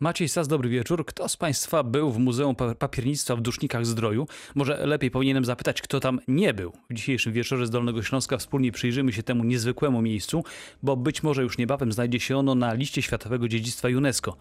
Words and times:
Maciej 0.00 0.28
Sas, 0.28 0.48
dobry 0.48 0.68
wieczór. 0.68 1.06
Kto 1.06 1.28
z 1.28 1.36
Państwa 1.36 1.82
był 1.82 2.10
w 2.12 2.18
Muzeum 2.18 2.54
Pa- 2.56 2.74
Papiernictwa 2.74 3.36
w 3.36 3.40
Dusznikach 3.40 3.86
Zdroju? 3.86 4.26
Może 4.54 4.86
lepiej 4.86 5.10
powinienem 5.10 5.44
zapytać, 5.44 5.82
kto 5.82 6.00
tam 6.00 6.20
nie 6.28 6.54
był. 6.54 6.72
W 6.90 6.94
dzisiejszym 6.94 7.32
wieczorze 7.32 7.66
z 7.66 7.70
Dolnego 7.70 8.02
Śląska 8.02 8.36
wspólnie 8.38 8.72
przyjrzymy 8.72 9.12
się 9.12 9.22
temu 9.22 9.44
niezwykłemu 9.44 10.02
miejscu, 10.02 10.44
bo 10.82 10.96
być 10.96 11.22
może 11.22 11.42
już 11.42 11.58
niebawem 11.58 11.92
znajdzie 11.92 12.20
się 12.20 12.36
ono 12.38 12.54
na 12.54 12.74
liście 12.74 13.02
Światowego 13.02 13.48
Dziedzictwa 13.48 13.88
UNESCO. 13.88 14.36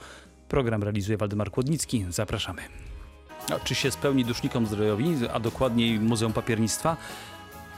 Program 0.49 0.83
realizuje 0.83 1.17
Waldemar 1.17 1.51
Kłodnicki. 1.51 2.05
Zapraszamy. 2.09 2.61
A 3.55 3.59
czy 3.59 3.75
się 3.75 3.91
spełni 3.91 4.25
Dusznikom 4.25 4.65
Zdrojowi, 4.65 5.15
a 5.33 5.39
dokładniej 5.39 5.99
Muzeum 5.99 6.33
Papiernictwa? 6.33 6.97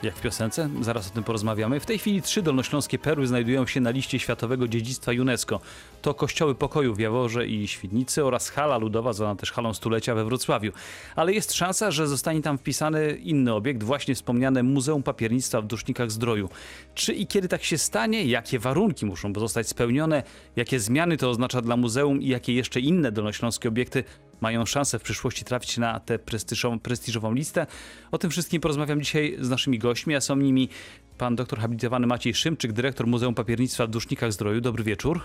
Jak 0.03 0.15
w 0.15 0.21
piosence? 0.21 0.69
Zaraz 0.81 1.07
o 1.07 1.09
tym 1.09 1.23
porozmawiamy. 1.23 1.79
W 1.79 1.85
tej 1.85 1.99
chwili 1.99 2.21
trzy 2.21 2.41
dolnośląskie 2.41 2.99
perły 2.99 3.27
znajdują 3.27 3.65
się 3.67 3.81
na 3.81 3.89
liście 3.89 4.19
Światowego 4.19 4.67
Dziedzictwa 4.67 5.11
UNESCO. 5.11 5.59
To 6.01 6.13
kościoły 6.13 6.55
pokoju 6.55 6.95
w 6.95 6.99
Jaworze 6.99 7.47
i 7.47 7.67
Świdnicy 7.67 8.25
oraz 8.25 8.49
hala 8.49 8.77
ludowa, 8.77 9.13
zwana 9.13 9.35
też 9.35 9.51
halą 9.51 9.73
stulecia 9.73 10.15
we 10.15 10.25
Wrocławiu. 10.25 10.71
Ale 11.15 11.33
jest 11.33 11.53
szansa, 11.53 11.91
że 11.91 12.07
zostanie 12.07 12.41
tam 12.41 12.57
wpisany 12.57 13.17
inny 13.23 13.53
obiekt, 13.53 13.83
właśnie 13.83 14.15
wspomniane 14.15 14.63
Muzeum 14.63 15.03
Papiernictwa 15.03 15.61
w 15.61 15.65
Dusznikach 15.67 16.11
Zdroju. 16.11 16.49
Czy 16.95 17.13
i 17.13 17.27
kiedy 17.27 17.47
tak 17.47 17.63
się 17.63 17.77
stanie? 17.77 18.25
Jakie 18.25 18.59
warunki 18.59 19.05
muszą 19.05 19.33
zostać 19.35 19.67
spełnione? 19.67 20.23
Jakie 20.55 20.79
zmiany 20.79 21.17
to 21.17 21.29
oznacza 21.29 21.61
dla 21.61 21.77
muzeum 21.77 22.21
i 22.21 22.27
jakie 22.27 22.53
jeszcze 22.53 22.79
inne 22.79 23.11
dolnośląskie 23.11 23.69
obiekty 23.69 24.03
mają 24.41 24.65
szansę 24.65 24.99
w 24.99 25.01
przyszłości 25.01 25.45
trafić 25.45 25.77
na 25.77 25.99
tę 25.99 26.19
prestiżową, 26.19 26.79
prestiżową 26.79 27.33
listę. 27.33 27.67
O 28.11 28.17
tym 28.17 28.29
wszystkim 28.29 28.61
porozmawiam 28.61 29.01
dzisiaj 29.01 29.37
z 29.39 29.49
naszymi 29.49 29.79
gośćmi, 29.79 30.15
a 30.15 30.21
są 30.21 30.35
nimi 30.35 30.69
pan 31.17 31.35
doktor 31.35 31.59
habilitowany 31.59 32.07
Maciej 32.07 32.33
Szymczyk, 32.33 32.71
dyrektor 32.71 33.07
Muzeum 33.07 33.35
Papiernictwa 33.35 33.87
w 33.87 33.89
Dusznikach 33.89 34.33
Zdroju. 34.33 34.61
Dobry 34.61 34.83
wieczór. 34.83 35.21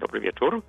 Dobry 0.00 0.20
wieczór. 0.20 0.62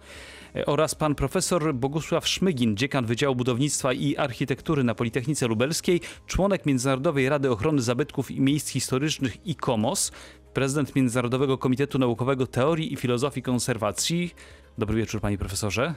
E, 0.55 0.65
Oraz 0.65 0.95
pan 0.95 1.15
profesor 1.15 1.73
Bogusław 1.73 2.27
Szmygin, 2.27 2.77
dziekan 2.77 3.05
Wydziału 3.05 3.35
Budownictwa 3.35 3.93
i 3.93 4.17
Architektury 4.17 4.83
na 4.83 4.95
Politechnice 4.95 5.47
Lubelskiej, 5.47 6.01
członek 6.27 6.65
Międzynarodowej 6.65 7.29
Rady 7.29 7.51
Ochrony 7.51 7.81
Zabytków 7.81 8.31
i 8.31 8.41
Miejsc 8.41 8.69
Historycznych 8.69 9.47
ICOMOS, 9.47 10.11
prezydent 10.53 10.95
Międzynarodowego 10.95 11.57
Komitetu 11.57 11.99
Naukowego 11.99 12.47
Teorii 12.47 12.93
i 12.93 12.95
Filozofii 12.95 13.41
Konserwacji. 13.41 14.33
Dobry 14.77 14.97
wieczór, 14.97 15.21
panie 15.21 15.37
profesorze. 15.37 15.93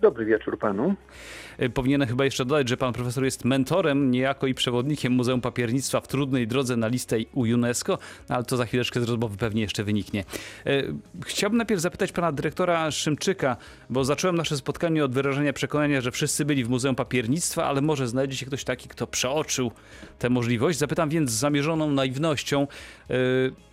Dobry 0.00 0.24
wieczór 0.24 0.58
panu. 0.58 0.94
E, 1.58 1.68
Powinienem 1.68 2.08
chyba 2.08 2.24
jeszcze 2.24 2.44
dodać, 2.44 2.68
że 2.68 2.76
pan 2.76 2.92
profesor 2.92 3.24
jest 3.24 3.44
mentorem, 3.44 4.10
niejako 4.10 4.46
i 4.46 4.54
przewodnikiem 4.54 5.12
Muzeum 5.12 5.40
Papiernictwa 5.40 6.00
w 6.00 6.08
trudnej 6.08 6.46
drodze 6.46 6.76
na 6.76 6.88
listę 6.88 7.16
UNESCO, 7.34 7.98
no 8.28 8.34
ale 8.34 8.44
to 8.44 8.56
za 8.56 8.64
chwileczkę 8.66 9.00
z 9.00 9.04
rozmowy 9.04 9.36
pewnie 9.36 9.62
jeszcze 9.62 9.84
wyniknie. 9.84 10.24
E, 10.66 10.82
Chciałbym 11.26 11.56
najpierw 11.56 11.80
zapytać 11.80 12.12
pana 12.12 12.32
dyrektora 12.32 12.90
Szymczyka, 12.90 13.56
bo 13.90 14.04
zacząłem 14.04 14.36
nasze 14.36 14.56
spotkanie 14.56 15.04
od 15.04 15.14
wyrażenia 15.14 15.52
przekonania, 15.52 16.00
że 16.00 16.10
wszyscy 16.10 16.44
byli 16.44 16.64
w 16.64 16.68
Muzeum 16.68 16.94
Papiernictwa, 16.94 17.64
ale 17.64 17.80
może 17.80 18.08
znajdzie 18.08 18.36
się 18.36 18.46
ktoś 18.46 18.64
taki, 18.64 18.88
kto 18.88 19.06
przeoczył 19.06 19.70
tę 20.18 20.30
możliwość. 20.30 20.78
Zapytam 20.78 21.08
więc 21.08 21.30
z 21.30 21.34
zamierzoną 21.34 21.90
naiwnością, 21.90 22.66
e, 23.10 23.14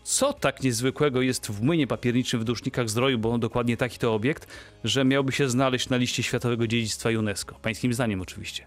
co 0.03 0.33
tak 0.33 0.63
niezwykłego 0.63 1.21
jest 1.21 1.47
w 1.47 1.61
młynie 1.61 1.87
papierniczym 1.87 2.39
w 2.39 2.43
Dusznikach 2.43 2.89
Zdroju, 2.89 3.19
bo 3.19 3.37
dokładnie 3.37 3.77
taki 3.77 3.97
to 3.99 4.13
obiekt, 4.13 4.47
że 4.83 5.05
miałby 5.05 5.31
się 5.31 5.49
znaleźć 5.49 5.89
na 5.89 5.97
liście 5.97 6.14
Światowego 6.23 6.67
Dziedzictwa 6.67 7.09
UNESCO. 7.09 7.55
Pańskim 7.61 7.94
zdaniem 7.94 8.21
oczywiście. 8.21 8.66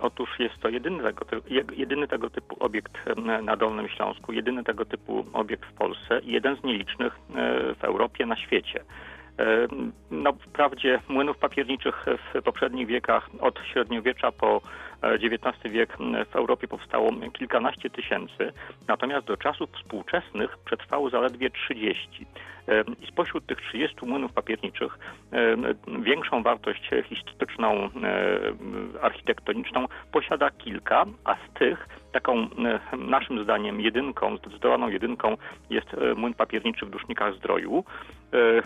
Otóż 0.00 0.28
jest 0.38 0.58
to 0.58 0.68
jedyny 0.68 1.02
tego, 1.02 1.26
jedyny 1.76 2.08
tego 2.08 2.30
typu 2.30 2.56
obiekt 2.64 2.92
na 3.42 3.56
Dolnym 3.56 3.88
Śląsku, 3.88 4.32
jedyny 4.32 4.64
tego 4.64 4.84
typu 4.84 5.26
obiekt 5.32 5.64
w 5.64 5.72
Polsce 5.72 6.20
i 6.20 6.32
jeden 6.32 6.56
z 6.56 6.64
nielicznych 6.64 7.12
e, 7.14 7.74
w 7.74 7.84
Europie, 7.84 8.26
na 8.26 8.36
świecie. 8.36 8.84
Em, 9.36 9.92
No, 10.10 10.32
wprawdzie 10.32 11.00
młynów 11.08 11.38
papierniczych 11.38 12.06
w 12.34 12.42
poprzednich 12.42 12.86
wiekach, 12.86 13.30
od 13.40 13.58
średniowiecza 13.72 14.32
po 14.32 14.56
e, 14.56 14.60
XIX 15.02 15.72
wiek 15.72 15.96
w 16.30 16.36
Europie 16.36 16.68
powstało 16.68 17.10
kilkanaście 17.32 17.90
tysięcy, 17.90 18.52
natomiast 18.88 19.26
do 19.26 19.36
czasów 19.36 19.70
współczesnych 19.70 20.58
przetrwało 20.64 21.10
zaledwie 21.10 21.50
30. 21.50 22.26
Em, 22.66 22.84
I 23.02 23.06
spośród 23.06 23.46
tych 23.46 23.60
30 23.60 24.06
młynów 24.06 24.32
papierniczych 24.32 24.98
em, 25.30 25.64
większą 26.02 26.42
wartość 26.42 26.90
historyczną, 27.08 27.72
em, 27.74 27.90
architektoniczną 29.02 29.86
posiada 30.12 30.50
kilka, 30.50 31.04
a 31.24 31.34
z 31.34 31.58
tych 31.58 31.88
taką 32.12 32.48
em, 32.92 33.10
naszym 33.10 33.44
zdaniem 33.44 33.80
jedynką, 33.80 34.36
zdecydowaną 34.36 34.88
jedynką 34.88 35.36
jest 35.70 35.94
e, 35.94 36.14
młyn 36.14 36.34
papierniczy 36.34 36.86
w 36.86 36.90
Dusznikach 36.90 37.34
Zdroju. 37.34 37.84
E, 38.32 38.62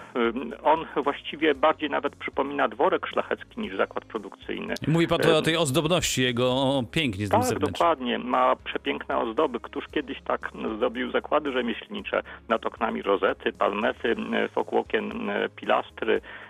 On 0.62 0.86
właściwie 1.04 1.54
bardziej 1.54 1.90
nawet 1.90 2.16
przypomina 2.16 2.68
dworek 2.68 3.06
szlachecki 3.06 3.60
niż 3.60 3.76
zakład 3.76 4.04
produkcyjny. 4.04 4.74
Mówi 4.86 5.08
pan 5.08 5.18
tutaj 5.18 5.34
o 5.34 5.42
tej 5.42 5.56
ozdobności, 5.56 6.23
jego 6.24 6.82
pięknie 6.90 7.26
z 7.26 7.30
Tak, 7.30 7.44
zewnątrz. 7.44 7.72
dokładnie. 7.72 8.18
Ma 8.18 8.56
przepiękne 8.56 9.18
ozdoby. 9.18 9.60
Któż 9.60 9.84
kiedyś 9.88 10.20
tak 10.22 10.50
zdobił 10.76 11.10
zakłady 11.10 11.52
rzemieślnicze 11.52 12.22
nad 12.48 12.66
oknami 12.66 13.02
rozety, 13.02 13.52
palmety, 13.52 14.16
e, 14.32 14.48
wokół 14.48 14.78
okien 14.78 15.30
e, 15.30 15.48
pilastry, 15.48 16.14
e, 16.16 16.43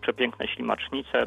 przepiękne 0.00 0.48
ślimacznice, 0.48 1.22
e, 1.22 1.26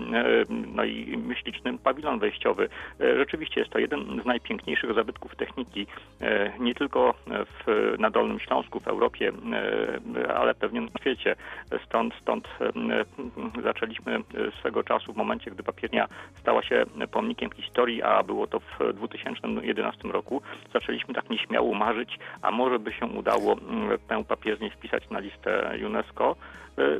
no 0.50 0.84
i 0.84 1.20
śliczny 1.36 1.78
pawilon 1.78 2.20
wejściowy. 2.20 2.70
E, 3.02 3.18
Rzeczywiście 3.18 3.62
jest 3.62 3.74
to 3.74 3.80
jeden 3.80 4.22
z 4.22 4.26
najpiękniejszych 4.26 4.94
zabytków 4.94 5.36
techniki, 5.36 5.88
e, 6.22 6.60
nie 6.60 6.76
tylko 6.76 7.14
w, 7.28 7.96
na 8.00 8.10
Dolnym 8.10 8.40
Śląsku, 8.40 8.80
w 8.80 8.88
Europie, 8.88 9.32
e, 10.16 10.36
ale 10.36 10.56
pewnie 10.56 10.82
na 10.82 10.88
świecie. 11.00 11.36
Stąd, 11.86 12.14
stąd 12.22 12.48
e, 12.62 12.72
zaczęliśmy 13.64 14.20
swego 14.60 14.84
czasu, 14.84 15.14
w 15.14 15.18
momencie, 15.18 15.52
gdy 15.52 15.64
papiernia 15.64 16.08
stała 16.40 16.64
się 16.64 16.86
pomnikiem 17.12 17.52
historii, 17.52 18.02
a 18.02 18.24
było 18.24 18.48
to 18.48 18.60
w 18.60 18.94
2011 18.94 20.08
roku, 20.08 20.42
zaczęliśmy 20.74 21.14
tak 21.14 21.30
nieśmiało 21.30 21.74
marzyć, 21.74 22.20
a 22.42 22.52
może 22.52 22.80
by 22.80 22.92
się 22.94 23.06
udało 23.06 23.54
mm, 23.54 24.00
tę 24.08 24.24
papiernię 24.24 24.72
wpisać 24.72 25.10
na 25.10 25.20
listę 25.20 25.78
UNESCO. 25.86 26.36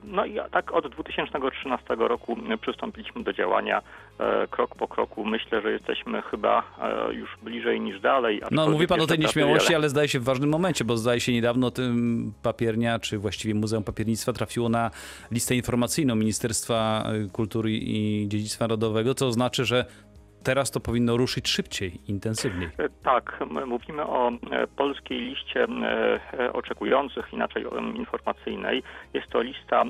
No 0.04 0.26
i 0.26 0.40
tak 0.52 0.72
od 0.72 0.88
2013 0.88 1.96
roku 1.98 2.38
przystąpiliśmy 2.62 3.24
do 3.24 3.34
działania 3.34 3.82
e, 4.20 4.48
krok 4.48 4.76
po 4.76 4.88
kroku. 4.88 5.26
Myślę, 5.26 5.62
że 5.62 5.72
jesteśmy 5.72 6.22
chyba 6.22 6.64
e, 6.82 7.14
już 7.14 7.30
bliżej 7.44 7.82
niż 7.82 8.02
dalej. 8.02 8.42
No, 8.52 8.70
mówi 8.70 8.88
pan 8.88 9.02
o 9.02 9.08
tej 9.08 9.20
nieśmiałości, 9.20 9.68
wiele. 9.70 9.78
ale 9.78 9.90
zdaje 9.90 10.08
się 10.08 10.20
w 10.20 10.24
ważnym 10.24 10.50
momencie, 10.50 10.86
bo 10.86 10.98
zdaje 10.98 11.20
się 11.20 11.34
niedawno 11.34 11.72
tym 11.72 12.34
papiernia, 12.44 13.00
czy 13.00 13.18
właściwie 13.18 13.56
Muzeum 13.56 13.84
Papiernictwa 13.84 14.34
trafiło 14.34 14.70
na 14.70 14.92
listę 15.32 15.56
informacyjną 15.56 16.16
Ministerstwa 16.16 17.04
Kultury 17.32 17.72
i 17.72 18.26
Dziedzictwa 18.28 18.64
Narodowego, 18.64 19.16
co 19.16 19.32
znaczy, 19.32 19.66
że 19.66 19.86
teraz 20.44 20.72
to 20.72 20.80
powinno 20.80 21.18
ruszyć 21.18 21.50
szybciej, 21.50 21.92
intensywniej. 22.08 22.70
E, 22.78 22.90
Tak, 23.04 23.40
mówimy 23.66 24.04
o 24.08 24.30
e, 24.30 24.68
polskiej 24.68 25.20
liście 25.20 25.64
e, 25.64 26.54
oczekujących, 26.54 27.34
inaczej 27.34 27.66
informacyjnej. 27.96 28.84
Jest 29.14 29.28
to 29.28 29.42
lista, 29.42 29.84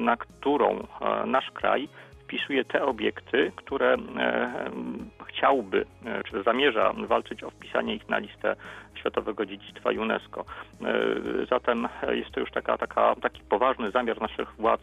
na 0.00 0.16
którą 0.16 0.86
nasz 1.26 1.50
kraj 1.50 1.88
wpisuje 2.24 2.64
te 2.64 2.84
obiekty, 2.84 3.52
które 3.56 3.96
chciałby, 5.28 5.86
czy 6.30 6.42
zamierza 6.42 6.92
walczyć 6.92 7.42
o 7.42 7.50
wpisanie 7.50 7.94
ich 7.94 8.08
na 8.08 8.18
listę 8.18 8.56
Światowego 9.00 9.46
Dziedzictwa 9.46 9.90
UNESCO. 9.90 10.44
E, 10.82 11.46
Zatem 11.50 11.88
jest 12.10 12.30
to 12.30 12.40
już 12.40 12.50
taka, 12.50 12.78
taka, 12.78 13.14
taki 13.22 13.40
poważny 13.42 13.90
zamiar 13.90 14.20
naszych 14.20 14.48
władz, 14.58 14.80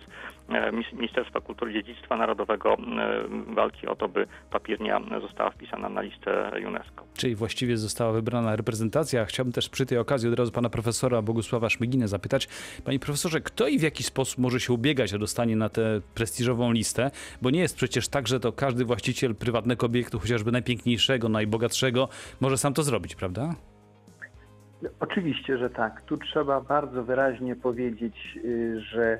e, 0.50 0.72
Ministerstwa 0.94 1.42
Kultury 1.42 1.72
i 1.72 1.74
Dziedzictwa 1.74 2.18
Narodowego 2.18 2.74
e, 2.74 3.56
walki 3.56 3.88
o 3.88 3.96
to, 3.96 4.08
by 4.08 4.28
papiernia 4.52 5.02
została 5.22 5.50
wpisana 5.50 5.90
na 5.90 6.02
listę 6.02 6.52
UNESCO. 6.68 7.06
Czyli 7.18 7.36
właściwie 7.36 7.78
została 7.78 8.12
wybrana 8.12 8.56
reprezentacja. 8.56 9.26
Chciałbym 9.26 9.54
też 9.54 9.70
przy 9.70 9.86
tej 9.86 9.98
okazji 9.98 10.30
od 10.30 10.40
razu 10.40 10.52
pana 10.52 10.70
profesora 10.70 11.22
Bogusława 11.22 11.70
Szmyginę 11.70 12.08
zapytać. 12.08 12.48
Panie 12.86 13.00
profesorze, 13.00 13.42
kto 13.42 13.68
i 13.68 13.80
w 13.80 13.82
jaki 13.82 14.04
sposób 14.04 14.40
może 14.40 14.60
się 14.60 14.74
ubiegać 14.74 15.14
o 15.14 15.18
dostanie 15.18 15.56
na 15.56 15.70
tę 15.70 16.02
prestiżową 16.16 16.72
listę? 16.72 17.12
Bo 17.42 17.50
nie 17.50 17.60
jest 17.60 17.76
przecież 17.76 18.08
tak, 18.08 18.28
że 18.28 18.40
to 18.40 18.52
każdy 18.52 18.86
właściciel 18.86 19.36
prywatnego 19.36 19.86
obiektu, 19.86 20.20
chociażby 20.20 20.52
najpiękniejszego, 20.52 21.30
najbogatszego, 21.30 22.10
może 22.42 22.58
sam 22.58 22.74
to 22.74 22.84
zrobić, 22.84 23.16
prawda? 23.16 23.56
Oczywiście, 25.00 25.58
że 25.58 25.70
tak. 25.70 26.02
Tu 26.02 26.18
trzeba 26.18 26.62
bardzo 26.62 27.04
wyraźnie 27.04 27.56
powiedzieć, 27.56 28.40
y, 28.46 28.80
że 28.80 29.20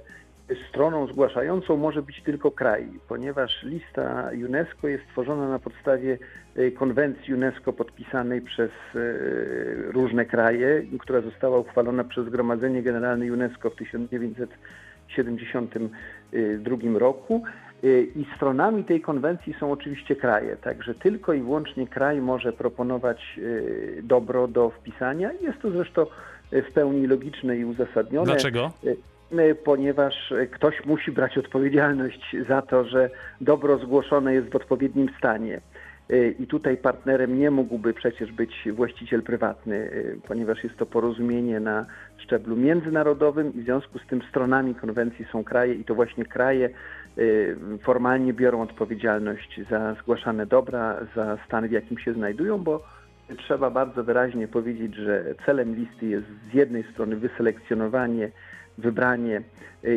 stroną 0.70 1.08
zgłaszającą 1.08 1.78
może 1.78 2.02
być 2.02 2.22
tylko 2.24 2.52
kraj, 2.52 2.88
ponieważ 3.08 3.64
lista 3.64 4.30
UNESCO 4.46 4.88
jest 4.88 5.08
tworzona 5.08 5.50
na 5.50 5.60
podstawie 5.60 6.18
y, 6.58 6.72
konwencji 6.72 7.34
UNESCO 7.34 7.74
podpisanej 7.74 8.42
przez 8.42 8.72
y, 8.96 9.92
różne 9.92 10.26
kraje, 10.26 10.82
która 11.00 11.22
została 11.22 11.58
uchwalona 11.58 12.04
przez 12.04 12.26
Zgromadzenie 12.26 12.84
Generalne 12.84 13.34
UNESCO 13.34 13.70
w 13.70 13.76
1972 15.08 17.00
roku. 17.00 17.44
Y, 17.86 18.08
I 18.16 18.26
stronami 18.36 18.84
tej 18.84 19.02
konwencji 19.02 19.56
są 19.60 19.72
oczywiście 19.72 20.16
kraje, 20.16 20.56
także 20.56 20.96
tylko 20.96 21.34
i 21.34 21.42
wyłącznie 21.42 21.88
kraj 21.88 22.22
może 22.22 22.54
proponować 22.54 23.36
y, 23.38 24.02
dobro 24.04 24.48
do 24.48 24.70
wpisania. 24.70 25.32
Jest 25.42 25.62
to 25.62 25.72
zresztą 25.72 26.06
y, 26.54 26.62
w 26.62 26.72
pełni 26.72 27.08
logiczne 27.08 27.58
i 27.58 27.66
uzasadnione. 27.66 28.26
Dlaczego? 28.26 28.72
Y, 29.32 29.56
ponieważ 29.64 30.34
ktoś 30.52 30.86
musi 30.86 31.12
brać 31.12 31.38
odpowiedzialność 31.38 32.36
za 32.48 32.62
to, 32.62 32.86
że 32.86 33.10
dobro 33.42 33.78
zgłoszone 33.78 34.34
jest 34.34 34.50
w 34.50 34.56
odpowiednim 34.56 35.10
stanie. 35.18 35.62
I 36.40 36.48
tutaj 36.48 36.78
partnerem 36.78 37.40
nie 37.40 37.52
mógłby 37.52 37.94
przecież 37.94 38.32
być 38.32 38.68
właściciel 38.74 39.24
prywatny, 39.24 39.90
ponieważ 40.28 40.64
jest 40.64 40.78
to 40.78 40.86
porozumienie 40.86 41.60
na 41.60 41.86
szczeblu 42.26 42.56
międzynarodowym 42.56 43.54
i 43.56 43.62
w 43.62 43.64
związku 43.64 44.00
z 44.00 44.08
tym 44.08 44.22
stronami 44.30 44.76
konwencji 44.76 45.26
są 45.32 45.44
kraje 45.44 45.74
i 45.74 45.84
to 45.84 45.96
właśnie 45.96 46.26
kraje 46.26 46.70
formalnie 47.82 48.34
biorą 48.34 48.62
odpowiedzialność 48.62 49.62
za 49.70 49.94
zgłaszane 49.94 50.46
dobra, 50.46 50.98
za 51.16 51.38
stan 51.46 51.68
w 51.68 51.72
jakim 51.72 51.98
się 51.98 52.14
znajdują, 52.14 52.58
bo 52.58 52.84
trzeba 53.38 53.70
bardzo 53.70 54.04
wyraźnie 54.04 54.48
powiedzieć, 54.48 54.96
że 54.96 55.36
celem 55.46 55.76
listy 55.76 56.06
jest 56.06 56.28
z 56.52 56.54
jednej 56.54 56.84
strony 56.84 57.16
wyselekcjonowanie, 57.16 58.32
wybranie 58.78 59.42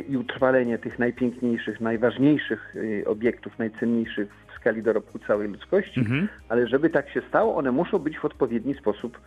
i 0.09 0.17
utrwalenie 0.17 0.79
tych 0.79 0.99
najpiękniejszych, 0.99 1.81
najważniejszych 1.81 2.75
obiektów, 3.07 3.59
najcenniejszych 3.59 4.29
skali 4.60 4.82
dorobku 4.82 5.19
całej 5.19 5.49
ludzkości, 5.49 6.00
mhm. 6.00 6.28
ale 6.49 6.66
żeby 6.66 6.90
tak 6.90 7.10
się 7.10 7.22
stało, 7.28 7.56
one 7.56 7.72
muszą 7.72 7.99
być 7.99 8.19
w 8.19 8.25
odpowiedni 8.25 8.75
sposób 8.75 9.20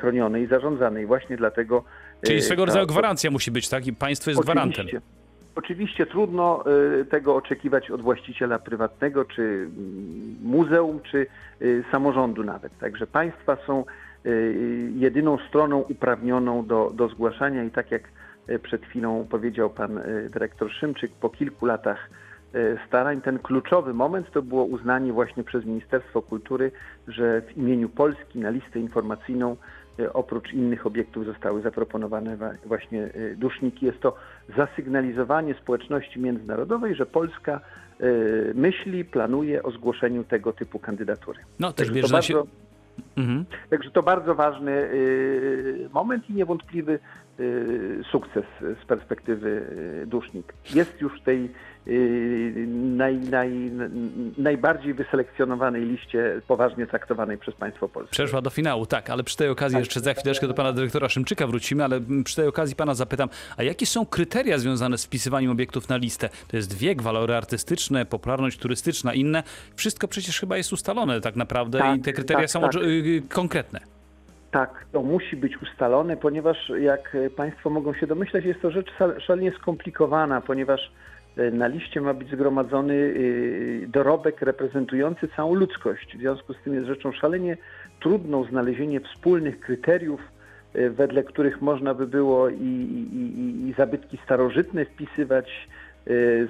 chronione 0.00 0.40
i 0.40 0.46
zarządzane 0.46 1.02
i 1.02 1.06
właśnie 1.06 1.36
dlatego... 1.36 1.84
Czyli 2.22 2.42
swego 2.42 2.64
rodzaju 2.64 2.86
gwarancja 2.86 3.30
musi 3.30 3.50
być, 3.50 3.68
tak? 3.68 3.86
I 3.86 3.92
państwo 3.92 4.30
jest 4.30 4.40
Oczywiście. 4.40 4.82
gwarantem. 4.82 5.00
Oczywiście 5.56 6.06
trudno 6.06 6.64
tego 7.10 7.36
oczekiwać 7.36 7.90
od 7.90 8.02
właściciela 8.02 8.58
prywatnego, 8.58 9.24
czy 9.24 9.68
muzeum, 10.42 11.00
czy 11.10 11.26
samorządu 11.92 12.44
nawet. 12.44 12.78
Także 12.78 13.06
państwa 13.06 13.56
są 13.66 13.84
jedyną 14.94 15.38
stroną 15.48 15.80
uprawnioną 15.80 16.66
do, 16.66 16.92
do 16.94 17.08
zgłaszania 17.08 17.64
i 17.64 17.70
tak 17.70 17.90
jak 17.90 18.02
przed 18.62 18.86
chwilą 18.86 19.26
powiedział 19.30 19.70
pan 19.70 20.00
dyrektor 20.30 20.70
Szymczyk, 20.70 21.12
po 21.12 21.30
kilku 21.30 21.66
latach 21.66 22.10
starań 22.86 23.20
ten 23.20 23.38
kluczowy 23.38 23.94
moment 23.94 24.30
to 24.30 24.42
było 24.42 24.64
uznanie 24.64 25.12
właśnie 25.12 25.44
przez 25.44 25.64
Ministerstwo 25.64 26.22
Kultury, 26.22 26.72
że 27.08 27.42
w 27.42 27.56
imieniu 27.56 27.88
Polski 27.88 28.38
na 28.38 28.50
listę 28.50 28.80
informacyjną 28.80 29.56
oprócz 30.12 30.52
innych 30.52 30.86
obiektów 30.86 31.26
zostały 31.26 31.62
zaproponowane 31.62 32.36
właśnie 32.66 33.08
duszniki. 33.36 33.86
Jest 33.86 34.00
to 34.00 34.16
zasygnalizowanie 34.56 35.54
społeczności 35.54 36.20
międzynarodowej, 36.20 36.94
że 36.94 37.06
Polska 37.06 37.60
myśli, 38.54 39.04
planuje 39.04 39.62
o 39.62 39.70
zgłoszeniu 39.70 40.24
tego 40.24 40.52
typu 40.52 40.78
kandydatury. 40.78 41.38
No 41.60 41.72
też 41.72 41.90
bierze 41.90 42.12
bardzo, 42.12 42.28
się... 42.28 42.42
Mhm. 43.16 43.44
Także 43.70 43.90
to 43.90 44.02
bardzo 44.02 44.34
ważny 44.34 44.88
moment 45.92 46.30
i 46.30 46.34
niewątpliwy 46.34 46.98
sukces 48.12 48.44
z 48.60 48.86
perspektywy 48.86 49.66
dusznik. 50.06 50.54
Jest 50.74 51.00
już 51.00 51.20
w 51.20 51.24
tej 51.24 51.50
naj, 52.66 53.16
naj, 53.16 53.50
najbardziej 54.38 54.94
wyselekcjonowanej 54.94 55.84
liście 55.84 56.40
poważnie 56.48 56.86
traktowanej 56.86 57.38
przez 57.38 57.54
państwo 57.54 57.88
polskie. 57.88 58.12
Przeszła 58.12 58.42
do 58.42 58.50
finału, 58.50 58.86
tak, 58.86 59.10
ale 59.10 59.24
przy 59.24 59.36
tej 59.36 59.48
okazji 59.48 59.76
tak. 59.76 59.84
jeszcze 59.84 60.00
za 60.00 60.14
chwileczkę 60.14 60.48
do 60.48 60.54
pana 60.54 60.72
dyrektora 60.72 61.08
Szymczyka 61.08 61.46
wrócimy, 61.46 61.84
ale 61.84 62.00
przy 62.24 62.36
tej 62.36 62.46
okazji 62.46 62.76
pana 62.76 62.94
zapytam, 62.94 63.28
a 63.56 63.62
jakie 63.62 63.86
są 63.86 64.06
kryteria 64.06 64.58
związane 64.58 64.98
z 64.98 65.04
wpisywaniem 65.04 65.50
obiektów 65.50 65.88
na 65.88 65.96
listę? 65.96 66.28
To 66.48 66.56
jest 66.56 66.78
wiek, 66.78 67.02
walory 67.02 67.34
artystyczne, 67.34 68.06
popularność 68.06 68.58
turystyczna, 68.58 69.14
inne. 69.14 69.42
Wszystko 69.76 70.08
przecież 70.08 70.40
chyba 70.40 70.56
jest 70.56 70.72
ustalone 70.72 71.20
tak 71.20 71.36
naprawdę 71.36 71.78
tak, 71.78 71.98
i 71.98 72.00
te 72.00 72.12
kryteria 72.12 72.42
tak, 72.42 72.50
są 72.50 72.60
tak. 72.60 72.72
konkretne. 73.28 73.80
Tak, 74.50 74.84
to 74.92 75.02
musi 75.02 75.36
być 75.36 75.62
ustalone, 75.62 76.16
ponieważ 76.16 76.72
jak 76.80 77.16
Państwo 77.36 77.70
mogą 77.70 77.94
się 77.94 78.06
domyśleć, 78.06 78.44
jest 78.44 78.60
to 78.62 78.70
rzecz 78.70 78.90
szalenie 79.26 79.52
skomplikowana, 79.52 80.40
ponieważ 80.40 80.90
na 81.52 81.66
liście 81.66 82.00
ma 82.00 82.14
być 82.14 82.30
zgromadzony 82.30 83.14
dorobek 83.88 84.42
reprezentujący 84.42 85.28
całą 85.28 85.54
ludzkość. 85.54 86.16
W 86.16 86.20
związku 86.20 86.54
z 86.54 86.62
tym 86.64 86.74
jest 86.74 86.86
rzeczą 86.86 87.12
szalenie 87.12 87.56
trudną 88.00 88.44
znalezienie 88.44 89.00
wspólnych 89.00 89.60
kryteriów, 89.60 90.20
wedle 90.90 91.22
których 91.22 91.62
można 91.62 91.94
by 91.94 92.06
było 92.06 92.48
i, 92.48 92.54
i, 93.12 93.68
i 93.68 93.74
zabytki 93.78 94.18
starożytne 94.24 94.84
wpisywać, 94.84 95.68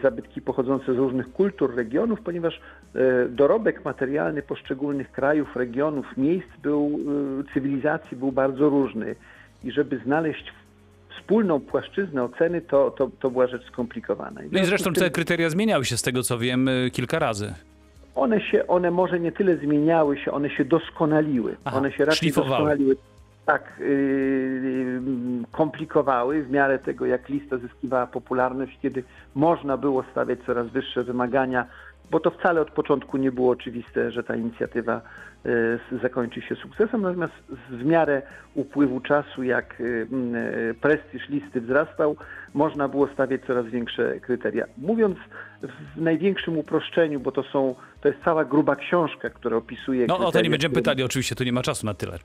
zabytki 0.03 0.41
pochodzące 0.41 0.95
z 0.95 0.97
różnych 0.97 1.33
kultur, 1.33 1.77
regionów, 1.77 2.21
ponieważ 2.21 2.61
dorobek 3.29 3.85
materialny 3.85 4.43
poszczególnych 4.43 5.13
krajów, 5.13 5.57
regionów, 5.57 6.17
miejsc 6.17 6.49
był, 6.63 6.99
cywilizacji 7.55 8.17
był 8.17 8.33
bardzo 8.33 8.69
różny. 8.69 9.15
I 9.65 9.71
żeby 9.73 9.99
znaleźć 9.99 10.53
wspólną 11.17 11.61
płaszczyznę 11.61 12.25
oceny, 12.25 12.61
to, 12.61 12.91
to, 12.91 13.11
to 13.21 13.31
była 13.31 13.47
rzecz 13.47 13.67
skomplikowana. 13.67 14.41
No 14.53 14.61
i 14.61 14.65
zresztą 14.65 14.93
te 14.93 15.11
kryteria 15.11 15.51
zmieniały 15.51 15.85
się 15.85 15.97
z 15.97 16.03
tego, 16.03 16.23
co 16.23 16.39
wiem, 16.39 16.69
kilka 16.93 17.19
razy. 17.19 17.55
One 18.15 18.41
się, 18.41 18.67
one 18.67 18.91
może 18.91 19.21
nie 19.21 19.33
tyle 19.33 19.57
zmieniały 19.57 20.19
się, 20.19 20.33
one 20.33 20.51
się 20.51 20.65
doskonaliły. 20.65 21.57
Aha, 21.65 21.77
one 21.77 21.93
się 21.93 22.05
raczej 22.05 22.33
doskonaliły. 22.33 22.97
Tak, 23.47 23.73
yy, 23.79 25.01
komplikowały 25.53 26.43
w 26.43 26.51
miarę 26.51 26.79
tego, 26.79 27.07
jak 27.07 27.29
lista 27.29 27.59
zyskiwała 27.59 28.07
popularność, 28.07 28.79
kiedy 28.83 29.05
można 29.35 29.77
było 29.77 30.05
stawiać 30.11 30.39
coraz 30.47 30.69
wyższe 30.69 31.05
wymagania 31.05 31.67
bo 32.11 32.21
to 32.21 32.31
wcale 32.31 32.61
od 32.61 32.71
początku 32.71 33.17
nie 33.17 33.33
było 33.33 33.51
oczywiste, 33.51 34.11
że 34.11 34.23
ta 34.23 34.37
inicjatywa 34.37 35.01
zakończy 36.03 36.43
się 36.43 36.55
sukcesem, 36.55 37.03
natomiast 37.03 37.33
w 37.71 37.85
miarę 37.85 38.23
upływu 38.55 39.01
czasu, 39.01 39.43
jak 39.43 39.83
prestiż 40.81 41.29
listy 41.29 41.61
wzrastał, 41.61 42.17
można 42.55 42.89
było 42.89 43.09
stawiać 43.09 43.41
coraz 43.47 43.67
większe 43.67 44.21
kryteria. 44.21 44.67
Mówiąc 44.79 45.17
w 45.97 46.01
największym 46.01 46.59
uproszczeniu, 46.59 47.21
bo 47.21 47.33
to 47.33 47.43
są, 47.43 47.75
to 48.01 48.09
jest 48.09 48.21
cała 48.25 48.45
gruba 48.45 48.77
książka, 48.77 49.31
która 49.31 49.57
opisuje... 49.57 50.07
No 50.07 50.19
o 50.19 50.33
to 50.33 50.41
nie 50.41 50.51
będziemy 50.51 50.75
pytali, 50.75 51.03
oczywiście 51.03 51.35
tu 51.35 51.45
nie 51.45 51.53
ma 51.53 51.63
czasu 51.63 51.87
na 51.87 51.95
tyle. 51.95 52.19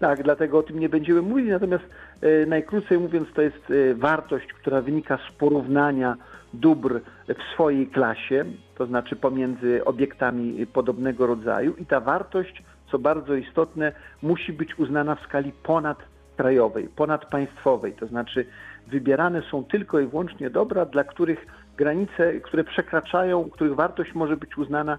Tak, 0.00 0.22
dlatego 0.22 0.58
o 0.58 0.62
tym 0.62 0.78
nie 0.78 0.88
będziemy 0.88 1.22
mówić, 1.22 1.48
natomiast 1.48 1.84
e, 2.20 2.46
najkrócej 2.46 2.98
mówiąc 2.98 3.28
to 3.34 3.42
jest 3.42 3.70
e, 3.70 3.94
wartość, 3.94 4.46
która 4.46 4.82
wynika 4.82 5.18
z 5.28 5.32
porównania 5.38 6.16
dóbr 6.54 7.00
w 7.28 7.54
swojej 7.54 7.86
klasie, 7.86 8.44
to 8.80 8.86
znaczy 8.86 9.16
pomiędzy 9.16 9.84
obiektami 9.84 10.66
podobnego 10.66 11.26
rodzaju 11.26 11.74
i 11.78 11.86
ta 11.86 12.00
wartość, 12.00 12.62
co 12.90 12.98
bardzo 12.98 13.34
istotne, 13.34 13.92
musi 14.22 14.52
być 14.52 14.78
uznana 14.78 15.14
w 15.14 15.20
skali 15.20 15.52
ponadkrajowej, 15.62 16.88
ponadpaństwowej, 16.88 17.92
to 17.92 18.06
znaczy 18.06 18.46
wybierane 18.86 19.42
są 19.50 19.64
tylko 19.64 20.00
i 20.00 20.06
wyłącznie 20.06 20.50
dobra, 20.50 20.84
dla 20.84 21.04
których 21.04 21.46
granice, 21.76 22.32
które 22.40 22.64
przekraczają, 22.64 23.50
których 23.50 23.74
wartość 23.74 24.14
może 24.14 24.36
być 24.36 24.58
uznana 24.58 24.98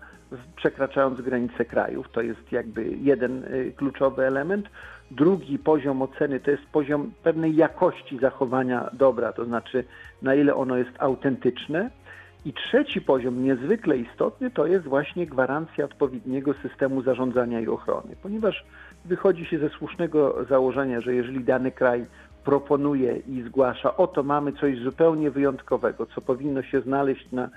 przekraczając 0.55 1.21
granice 1.21 1.65
krajów. 1.65 2.09
To 2.11 2.21
jest 2.21 2.51
jakby 2.51 2.83
jeden 2.83 3.43
y, 3.43 3.73
kluczowy 3.77 4.25
element. 4.25 4.65
Drugi 5.11 5.59
poziom 5.59 6.01
oceny 6.01 6.39
to 6.39 6.51
jest 6.51 6.63
poziom 6.71 7.11
pewnej 7.23 7.55
jakości 7.55 8.19
zachowania 8.19 8.89
dobra, 8.93 9.33
to 9.33 9.45
znaczy 9.45 9.83
na 10.21 10.35
ile 10.35 10.55
ono 10.55 10.77
jest 10.77 10.91
autentyczne. 10.99 11.89
I 12.45 12.53
trzeci 12.53 13.01
poziom, 13.01 13.43
niezwykle 13.43 13.97
istotny, 13.97 14.51
to 14.51 14.65
jest 14.65 14.85
właśnie 14.85 15.27
gwarancja 15.27 15.85
odpowiedniego 15.85 16.53
systemu 16.53 17.01
zarządzania 17.01 17.59
i 17.59 17.67
ochrony, 17.67 18.15
ponieważ 18.23 18.65
wychodzi 19.05 19.45
się 19.45 19.59
ze 19.59 19.69
słusznego 19.69 20.45
założenia, 20.49 21.01
że 21.01 21.15
jeżeli 21.15 21.43
dany 21.43 21.71
kraj 21.71 22.05
proponuje 22.43 23.17
i 23.27 23.41
zgłasza, 23.41 23.97
oto 23.97 24.23
mamy 24.23 24.53
coś 24.53 24.79
zupełnie 24.79 25.31
wyjątkowego, 25.31 26.05
co 26.05 26.21
powinno 26.21 26.63
się 26.63 26.81
znaleźć 26.81 27.31
na 27.31 27.49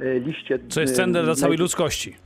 e, 0.00 0.20
liście. 0.20 0.58
Co 0.68 0.80
jest 0.80 0.96
cenne 0.96 1.22
dla 1.22 1.34
całej 1.34 1.58
ludzkości. 1.58 2.16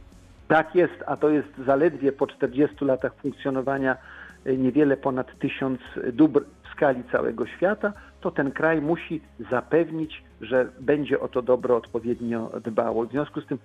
Tak 0.49 0.75
jest, 0.75 1.05
a 1.07 1.17
to 1.17 1.29
jest 1.29 1.49
zaledwie 1.67 2.13
po 2.13 2.27
40 2.27 2.85
latach 2.85 3.15
funkcjonowania 3.15 3.97
e, 4.45 4.57
niewiele 4.57 4.97
ponad 4.97 5.39
tysiąc 5.39 5.81
dóbr 6.13 6.45
skali 6.77 7.03
całego 7.13 7.47
świata, 7.47 7.93
to 8.21 8.31
ten 8.31 8.51
kraj 8.51 8.81
musi 8.81 9.21
zapewnić, 9.51 10.23
że 10.41 10.69
będzie 10.81 11.21
o 11.21 11.29
to 11.29 11.43
dobro 11.43 11.77
odpowiednio 11.77 12.51
dbało. 12.65 13.07
W 13.07 13.11
związku 13.11 13.41
z 13.41 13.47
tym 13.47 13.59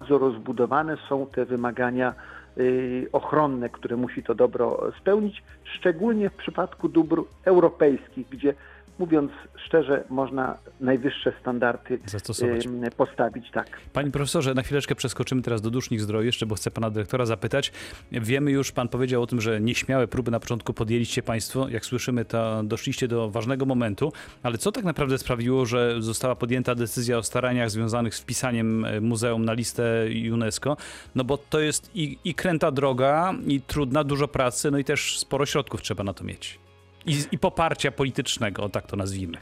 bardzo 0.00 0.18
rozbudowane 0.18 0.96
są 1.08 1.26
te 1.26 1.44
wymagania 1.44 2.14
Y, 2.58 3.08
ochronne, 3.12 3.68
które 3.68 3.96
musi 3.96 4.22
to 4.22 4.34
dobro 4.34 4.92
spełnić, 5.00 5.42
szczególnie 5.64 6.30
w 6.30 6.34
przypadku 6.34 6.88
dóbr 6.88 7.22
europejskich, 7.44 8.28
gdzie 8.28 8.54
mówiąc 8.98 9.30
szczerze, 9.66 10.04
można 10.10 10.58
najwyższe 10.80 11.32
standardy 11.40 11.98
Zastosować. 12.06 12.68
postawić. 12.96 13.50
Tak. 13.50 13.80
Panie 13.92 14.10
profesorze, 14.10 14.54
na 14.54 14.62
chwileczkę 14.62 14.94
przeskoczymy 14.94 15.42
teraz 15.42 15.60
do 15.62 15.70
dusznik 15.70 16.00
zdroju 16.00 16.26
jeszcze, 16.26 16.46
bo 16.46 16.54
chcę 16.54 16.70
pana 16.70 16.90
dyrektora 16.90 17.26
zapytać. 17.26 17.72
Wiemy 18.12 18.50
już, 18.50 18.72
pan 18.72 18.88
powiedział 18.88 19.22
o 19.22 19.26
tym, 19.26 19.40
że 19.40 19.60
nieśmiałe 19.60 20.08
próby 20.08 20.30
na 20.30 20.40
początku 20.40 20.74
podjęliście 20.74 21.22
państwo. 21.22 21.68
Jak 21.68 21.84
słyszymy, 21.84 22.24
to 22.24 22.62
doszliście 22.62 23.08
do 23.08 23.30
ważnego 23.30 23.66
momentu, 23.66 24.12
ale 24.42 24.58
co 24.58 24.72
tak 24.72 24.84
naprawdę 24.84 25.18
sprawiło, 25.18 25.66
że 25.66 26.02
została 26.02 26.36
podjęta 26.36 26.74
decyzja 26.74 27.18
o 27.18 27.22
staraniach 27.22 27.70
związanych 27.70 28.14
z 28.14 28.20
wpisaniem 28.20 28.84
e, 28.84 29.00
muzeum 29.00 29.44
na 29.44 29.52
listę 29.52 30.06
UNESCO? 30.32 30.76
No 31.14 31.24
bo 31.24 31.38
to 31.38 31.60
jest 31.60 31.90
i, 31.94 32.18
i 32.24 32.34
kręta 32.34 32.70
droga, 32.70 33.34
i 33.46 33.60
trudna, 33.60 34.04
dużo 34.04 34.28
pracy, 34.28 34.70
no 34.70 34.78
i 34.78 34.84
też 34.84 35.18
sporo 35.18 35.46
środków 35.46 35.82
trzeba 35.82 36.04
na 36.04 36.14
to 36.14 36.24
mieć 36.24 36.63
i, 37.06 37.24
i 37.32 37.38
poparcia 37.38 37.90
politycznego, 37.90 38.68
tak 38.68 38.86
to 38.86 38.96
nazwijmy. 38.96 39.38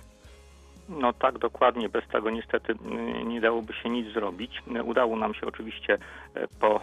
No 0.89 1.13
tak, 1.13 1.39
dokładnie. 1.39 1.89
Bez 1.89 2.09
tego 2.09 2.31
niestety 2.31 2.73
y, 2.73 3.25
nie 3.25 3.41
dałoby 3.41 3.73
się 3.73 3.89
nic 3.89 4.13
zrobić. 4.13 4.63
Udało 4.85 5.17
nam 5.17 5.35
się 5.35 5.47
oczywiście 5.47 5.99
e, 6.35 6.49
po 6.61 6.77
e, 6.77 6.81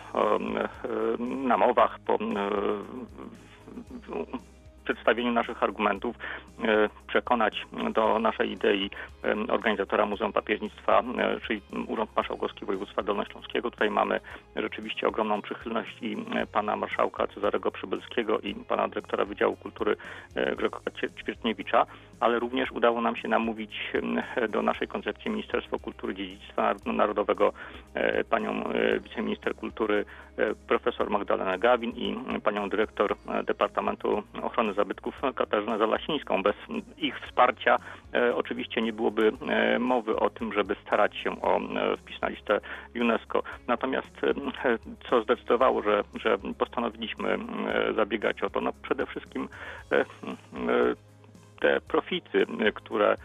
namowach, 1.23 1.99
po 1.99 2.17
przedstawieniu 4.89 5.31
naszych 5.31 5.63
argumentów 5.63 6.15
e, 6.63 6.89
przekonać 7.07 7.65
do 7.93 8.19
naszej 8.19 8.51
idei 8.51 8.89
organizatora 9.49 10.05
Muzeum 10.05 10.33
Papiernictwa, 10.33 10.99
e, 10.99 11.39
czyli 11.47 11.61
Urząd 11.87 12.15
Marszałkowski 12.15 12.65
Województwa 12.65 13.03
Dolnośląskiego. 13.03 13.71
Tutaj 13.71 13.89
mamy 13.89 14.19
rzeczywiście 14.55 15.07
ogromną 15.07 15.41
przychylność 15.41 15.97
i 16.01 16.17
e, 16.35 16.45
pana 16.45 16.75
marszałka 16.75 17.27
Cezarego 17.27 17.71
Przybylskiego 17.71 18.39
i 18.39 18.55
pana 18.55 18.87
dyrektora 18.87 19.25
Wydziału 19.25 19.55
Kultury 19.55 19.95
Grzegorza 20.57 20.91
Ćwiertniewicza, 21.23 21.85
ale 22.19 22.39
również 22.39 22.71
udało 22.71 23.01
nam 23.01 23.15
się 23.15 23.27
namówić 23.27 23.91
do 24.49 24.61
naszej 24.61 24.87
koncepcji 24.87 25.31
Ministerstwo 25.31 25.79
Kultury 25.79 26.15
Dziedzictwa 26.15 26.75
Narodowego 26.85 27.53
panią 28.29 28.63
wiceminister 29.03 29.55
kultury 29.55 30.05
profesor 30.67 31.09
Magdalenę 31.09 31.59
Gawin 31.59 31.91
i 31.91 32.17
panią 32.43 32.69
dyrektor 32.69 33.15
Departamentu 33.43 34.23
Ochrony 34.43 34.73
zabytków 34.79 35.21
Katarzynę 35.35 35.77
Zalasińską. 35.77 36.43
Bez 36.43 36.55
ich 36.97 37.19
wsparcia 37.19 37.77
e, 38.13 38.35
oczywiście 38.35 38.81
nie 38.81 38.93
byłoby 38.93 39.31
e, 39.49 39.79
mowy 39.79 40.15
o 40.15 40.29
tym, 40.29 40.53
żeby 40.53 40.75
starać 40.85 41.17
się 41.17 41.41
o 41.41 41.57
e, 41.57 41.97
wpis 41.97 42.21
na 42.21 42.27
listę 42.27 42.59
UNESCO. 42.95 43.43
Natomiast 43.67 44.07
co 45.09 45.23
zdecydowało, 45.23 45.81
że, 45.81 46.03
że 46.15 46.37
postanowiliśmy 46.57 47.37
zabiegać 47.95 48.43
o 48.43 48.49
to? 48.49 48.61
No 48.61 48.73
przede 48.81 49.05
wszystkim 49.05 49.49
te 51.59 51.81
profity, 51.81 52.45
które 52.73 53.15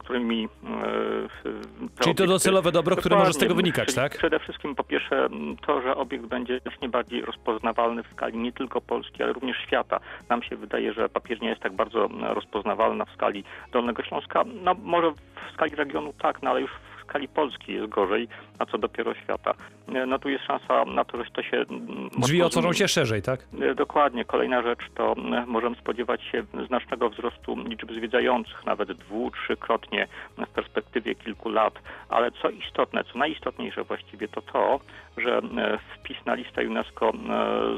którymi... 0.00 0.48
E, 0.64 2.00
Czyli 2.00 2.14
to 2.14 2.26
docelowe 2.26 2.72
dobro, 2.72 2.96
które 2.96 3.16
może 3.16 3.32
z 3.32 3.38
tego 3.38 3.54
wynikać, 3.54 3.94
tak? 3.94 4.18
Przede 4.18 4.38
wszystkim 4.38 4.74
po 4.74 4.84
pierwsze 4.84 5.28
to, 5.66 5.82
że 5.82 5.96
obiekt 5.96 6.26
będzie 6.26 6.60
znacznie 6.60 6.88
bardziej 6.88 7.22
rozpoznawalny 7.22 8.02
w 8.02 8.12
skali 8.12 8.38
nie 8.38 8.52
tylko 8.52 8.80
Polski, 8.80 9.22
ale 9.22 9.32
również 9.32 9.56
świata. 9.66 10.00
Nam 10.28 10.42
się 10.42 10.56
wydaje, 10.56 10.92
że 10.92 11.08
papier 11.08 11.42
nie 11.42 11.48
jest 11.48 11.62
tak 11.62 11.72
bardzo 11.72 12.08
rozpoznawalna 12.20 13.04
w 13.04 13.10
skali 13.10 13.44
Dolnego 13.72 14.02
Śląska. 14.02 14.44
No 14.64 14.74
może 14.82 15.10
w 15.10 15.54
skali 15.54 15.76
regionu 15.76 16.12
tak, 16.22 16.42
no 16.42 16.50
ale 16.50 16.60
już 16.60 16.70
skali 17.02 17.28
Polski 17.28 17.72
jest 17.72 17.88
gorzej, 17.88 18.28
a 18.58 18.66
co 18.66 18.78
dopiero 18.78 19.14
świata. 19.14 19.54
E, 19.94 20.06
no 20.06 20.18
tu 20.18 20.28
jest 20.28 20.44
szansa 20.44 20.84
na 20.84 21.04
to, 21.04 21.24
że 21.24 21.30
to 21.30 21.42
się... 21.42 21.56
Mm, 21.56 22.08
Drzwi 22.18 22.42
otworzą 22.42 22.72
się 22.72 22.88
szerzej, 22.88 23.22
tak? 23.22 23.40
E, 23.60 23.74
dokładnie. 23.74 24.24
Kolejna 24.24 24.62
rzecz 24.62 24.80
to 24.94 25.14
możemy 25.46 25.76
spodziewać 25.76 26.22
się 26.22 26.44
znacznego 26.66 27.10
wzrostu 27.10 27.56
liczby 27.64 27.94
zwiedzających, 27.94 28.66
nawet 28.66 28.92
dwu, 28.92 29.30
trzykrotnie 29.30 30.08
w 30.38 30.48
perspektywie 30.48 31.14
kilku 31.14 31.48
lat. 31.48 31.74
Ale 32.08 32.30
co 32.42 32.50
istotne, 32.50 33.04
co 33.12 33.18
najistotniejsze 33.18 33.84
właściwie 33.84 34.28
to 34.28 34.42
to, 34.42 34.80
że 35.16 35.38
e, 35.38 35.78
wpis 35.94 36.16
na 36.26 36.34
listę 36.34 36.66
UNESCO 36.66 37.12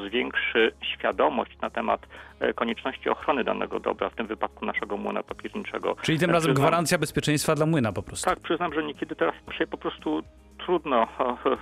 zwiększy 0.08 0.72
świadomość 0.82 1.58
na 1.62 1.70
temat 1.70 2.00
konieczności 2.54 3.08
ochrony 3.08 3.44
danego 3.44 3.80
dobra, 3.80 4.10
w 4.10 4.14
tym 4.14 4.26
wypadku 4.26 4.66
naszego 4.66 4.96
młyna 4.96 5.22
papierniczego. 5.22 5.96
Czyli 6.02 6.18
tym 6.18 6.30
razem 6.30 6.48
przyznam, 6.48 6.68
gwarancja 6.68 6.98
bezpieczeństwa 6.98 7.54
dla 7.54 7.66
młyna 7.66 7.92
po 7.92 8.02
prostu. 8.02 8.30
Tak, 8.30 8.40
przyznam, 8.40 8.74
że 8.74 8.82
niekiedy 8.82 9.16
teraz 9.16 9.34
się 9.58 9.66
po 9.66 9.78
prostu 9.78 10.22
trudno 10.64 11.06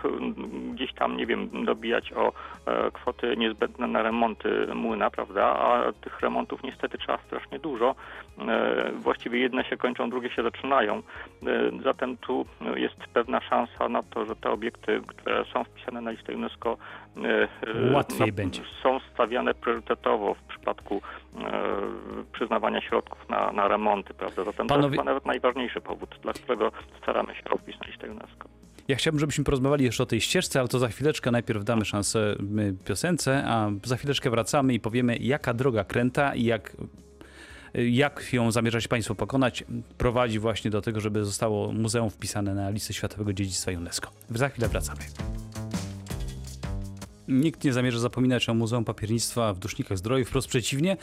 gdzieś 0.75 0.93
tam, 0.93 1.17
nie 1.17 1.27
wiem, 1.27 1.65
dobijać 1.65 2.13
o 2.13 2.33
e, 2.67 2.91
kwoty 2.91 3.37
niezbędne 3.37 3.87
na 3.87 4.03
remonty 4.03 4.67
młyna, 4.75 5.11
prawda? 5.11 5.45
A 5.45 5.93
tych 5.93 6.21
remontów 6.21 6.63
niestety 6.63 6.99
trzeba 6.99 7.19
strasznie 7.19 7.59
dużo. 7.59 7.95
E, 8.49 8.93
właściwie 8.93 9.39
jedne 9.39 9.65
się 9.65 9.77
kończą, 9.77 10.11
drugie 10.11 10.31
się 10.31 10.43
zaczynają. 10.43 10.97
E, 10.97 11.03
zatem 11.83 12.17
tu 12.17 12.47
jest 12.77 12.97
pewna 12.97 13.41
szansa 13.41 13.89
na 13.89 14.03
to, 14.03 14.27
że 14.27 14.37
te 14.37 14.51
obiekty, 14.51 15.01
które 15.07 15.45
są 15.53 15.65
wpisane 15.65 16.01
na 16.01 16.11
listę 16.11 16.35
UNESCO, 16.35 16.77
łatwiej 17.93 18.27
no, 18.27 18.33
będzie. 18.33 18.63
Są 18.83 19.01
stawiane 19.15 19.55
priorytetowo 19.55 20.35
w 20.35 20.43
przypadku 20.43 21.03
przyznawania 22.33 22.81
środków 22.81 23.29
na, 23.29 23.53
na 23.53 23.69
remonty, 23.69 24.15
prawda? 24.15 24.45
Zatem 24.45 24.67
Panowie... 24.67 24.83
to 24.83 24.87
jest 24.89 24.93
chyba 24.93 25.05
nawet 25.05 25.27
najważniejszy 25.27 25.81
powód, 25.81 26.19
dla 26.23 26.33
którego 26.33 26.73
staramy 27.03 27.35
się 27.35 27.51
o 27.51 27.57
wpis 27.59 27.81
na 27.81 27.87
listę 27.87 28.11
UNESCO. 28.11 28.49
Ja 28.89 28.97
chciałbym, 28.97 29.21
żebyśmy 29.21 29.45
porozmawiali 29.45 29.85
jeszcze 29.85 30.03
o 30.03 30.07
tej 30.07 30.21
ścieżce, 30.21 30.61
ale 30.61 30.69
to 30.69 30.79
za 30.79 30.89
chwileczkę. 30.89 31.31
Najpierw 31.31 31.65
damy 31.65 31.85
szansę 31.85 32.37
piosence, 32.85 33.45
a 33.47 33.71
za 33.85 33.97
chwileczkę 33.97 34.31
wracamy 34.31 34.75
i 34.75 34.81
powiemy, 34.81 35.17
jaka 35.17 35.55
droga 35.55 35.85
kręta 35.85 36.35
i 36.35 36.45
jak 36.45 36.77
jak 37.75 38.33
ją 38.33 38.51
zamierzać 38.51 38.89
Państwo 38.89 39.15
pokonać, 39.15 39.65
prowadzi 39.99 40.39
właśnie 40.39 40.71
do 40.71 40.83
tego, 40.83 41.01
żeby 41.01 41.25
zostało 41.25 41.73
muzeum 41.73 42.11
wpisane 42.11 42.55
na 42.55 42.71
listę 42.71 42.95
Światowego 42.95 43.33
Dziedzictwa 43.33 43.73
UNESCO. 43.73 44.11
Za 44.31 44.49
chwilę 44.49 44.69
wracamy. 44.69 45.01
Nikt 47.29 47.65
nie 47.65 47.73
zamierza 47.73 47.99
zapominać 47.99 48.49
o 48.49 48.55
Muzeum 48.55 48.85
Papiernictwa 48.85 49.55
w 49.55 49.59
Dusznikach 49.59 49.99
Zdroju, 49.99 50.25
wprost 50.25 50.49
przeciwnie. 50.49 50.97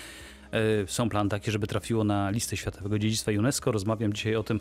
E, 0.51 0.87
są 0.87 1.09
plany 1.09 1.29
takie, 1.29 1.51
żeby 1.51 1.67
trafiło 1.67 2.03
na 2.03 2.29
listę 2.29 2.57
Światowego 2.57 2.99
Dziedzictwa 2.99 3.31
UNESCO. 3.31 3.71
Rozmawiam 3.71 4.13
dzisiaj 4.13 4.35
o 4.35 4.43
tym 4.43 4.59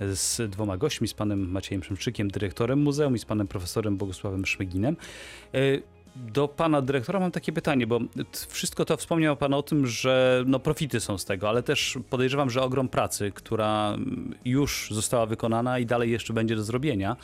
z 0.00 0.50
dwoma 0.50 0.76
gośćmi, 0.76 1.08
z 1.08 1.14
panem 1.14 1.50
Maciejem 1.50 1.80
Przemczykiem, 1.80 2.30
dyrektorem 2.30 2.78
muzeum 2.78 3.16
i 3.16 3.18
z 3.18 3.24
panem 3.24 3.48
profesorem 3.48 3.96
Bogusławem 3.96 4.46
Szmyginem. 4.46 4.96
E, 5.54 5.58
do 6.16 6.48
pana 6.48 6.82
dyrektora 6.82 7.20
mam 7.20 7.30
takie 7.30 7.52
pytanie, 7.52 7.86
bo 7.86 8.00
wszystko 8.48 8.84
to 8.84 8.96
wspomniał 8.96 9.36
pan 9.36 9.54
o 9.54 9.62
tym, 9.62 9.86
że 9.86 10.44
no 10.46 10.58
profity 10.58 11.00
są 11.00 11.18
z 11.18 11.24
tego, 11.24 11.48
ale 11.48 11.62
też 11.62 11.98
podejrzewam, 12.10 12.50
że 12.50 12.62
ogrom 12.62 12.88
pracy, 12.88 13.32
która 13.34 13.96
już 14.44 14.88
została 14.90 15.26
wykonana 15.26 15.78
i 15.78 15.86
dalej 15.86 16.10
jeszcze 16.10 16.32
będzie 16.32 16.56
do 16.56 16.62
zrobienia. 16.62 17.16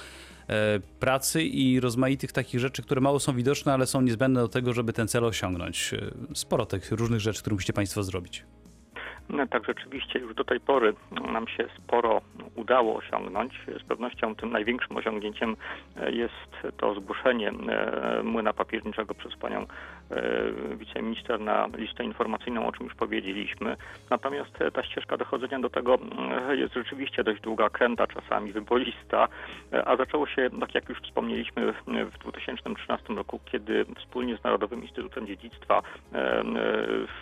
E, 0.48 0.80
pracy 1.00 1.42
i 1.42 1.80
rozmaitych 1.80 2.32
takich 2.32 2.60
rzeczy, 2.60 2.82
które 2.82 3.00
mało 3.00 3.20
są 3.20 3.32
widoczne, 3.32 3.72
ale 3.72 3.86
są 3.86 4.00
niezbędne 4.00 4.40
do 4.40 4.48
tego, 4.48 4.72
żeby 4.72 4.92
ten 4.92 5.08
cel 5.08 5.24
osiągnąć. 5.24 5.94
E, 5.94 6.34
sporo 6.34 6.66
tych 6.66 6.92
różnych 6.92 7.20
rzeczy, 7.20 7.40
które 7.40 7.54
musicie 7.54 7.72
Państwo 7.72 8.02
zrobić. 8.02 8.44
No, 9.28 9.46
tak, 9.46 9.66
rzeczywiście 9.66 10.18
już 10.18 10.34
do 10.34 10.44
tej 10.44 10.60
pory 10.60 10.94
nam 11.32 11.48
się 11.48 11.68
sporo 11.78 12.20
udało 12.54 12.96
osiągnąć. 12.96 13.52
Z 13.80 13.82
pewnością 13.82 14.34
tym 14.34 14.50
największym 14.50 14.96
osiągnięciem 14.96 15.56
e, 15.96 16.12
jest 16.12 16.76
to 16.76 16.94
zgłoszenie 16.94 17.52
młyna 18.24 18.52
papierniczego 18.52 19.14
przez 19.14 19.36
panią 19.36 19.66
wiceminister 20.76 21.40
na 21.40 21.68
listę 21.76 22.04
informacyjną, 22.04 22.66
o 22.66 22.72
czym 22.72 22.86
już 22.86 22.94
powiedzieliśmy. 22.94 23.76
Natomiast 24.10 24.58
ta 24.72 24.82
ścieżka 24.82 25.16
dochodzenia 25.16 25.60
do 25.60 25.70
tego 25.70 25.98
jest 26.50 26.74
rzeczywiście 26.74 27.24
dość 27.24 27.40
długa, 27.40 27.70
kręta 27.70 28.06
czasami, 28.06 28.52
wybolista, 28.52 29.28
a 29.84 29.96
zaczęło 29.96 30.26
się, 30.26 30.50
tak 30.60 30.74
jak 30.74 30.88
już 30.88 30.98
wspomnieliśmy, 31.00 31.72
w 31.86 32.18
2013 32.18 33.14
roku, 33.14 33.40
kiedy 33.44 33.84
wspólnie 33.98 34.36
z 34.36 34.44
Narodowym 34.44 34.82
Instytutem 34.82 35.26
Dziedzictwa 35.26 35.82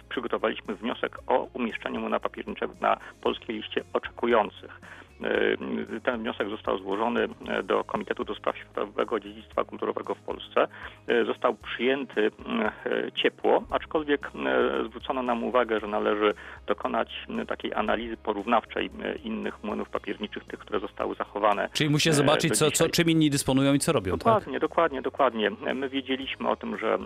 przygotowaliśmy 0.09 0.75
wniosek 0.75 1.19
o 1.27 1.49
umieszczenie 1.55 1.99
na 1.99 2.21
papierniczego 2.21 2.75
na 2.81 2.97
polskiej 3.23 3.57
liście 3.57 3.85
oczekujących. 3.93 4.81
E, 5.23 6.01
ten 6.01 6.19
wniosek 6.21 6.49
został 6.49 6.79
złożony 6.79 7.29
e, 7.49 7.63
do 7.63 7.85
Komitetu 7.85 8.25
do 8.25 8.35
Spraw 8.35 8.57
Światowego 8.57 9.21
Dziedzictwa 9.21 9.65
Kulturowego 9.65 10.15
w 10.15 10.19
Polsce. 10.19 10.69
E, 11.07 11.25
został 11.25 11.55
przyjęty 11.55 12.31
ciepło, 13.15 13.63
aczkolwiek 13.71 14.31
zwrócono 14.87 15.23
nam 15.23 15.45
uwagę, 15.45 15.81
że 15.81 15.87
należy 15.87 16.35
dokonać 16.67 17.27
takiej 17.49 17.75
analizy 17.75 18.17
porównawczej 18.17 18.91
innych 19.25 19.65
młynów 19.65 19.89
papierniczych, 19.89 20.45
tych, 20.45 20.59
które 20.59 20.81
zostały 20.81 21.15
zachowane. 21.15 21.69
Czyli 21.73 21.91
musi 21.91 22.13
zobaczyć, 22.13 22.59
co, 22.59 22.71
co, 22.71 22.89
czym 22.89 23.11
inni 23.11 23.31
dysponują 23.31 23.75
i 23.75 23.79
co 23.79 23.93
robią. 23.93 24.17
Dokładnie, 24.17 24.53
tak? 24.53 24.61
dokładnie, 24.61 25.03
dokładnie. 25.03 25.51
My 25.75 25.89
wiedzieliśmy 25.89 26.49
o 26.49 26.57
tym, 26.57 26.79
że 26.79 26.99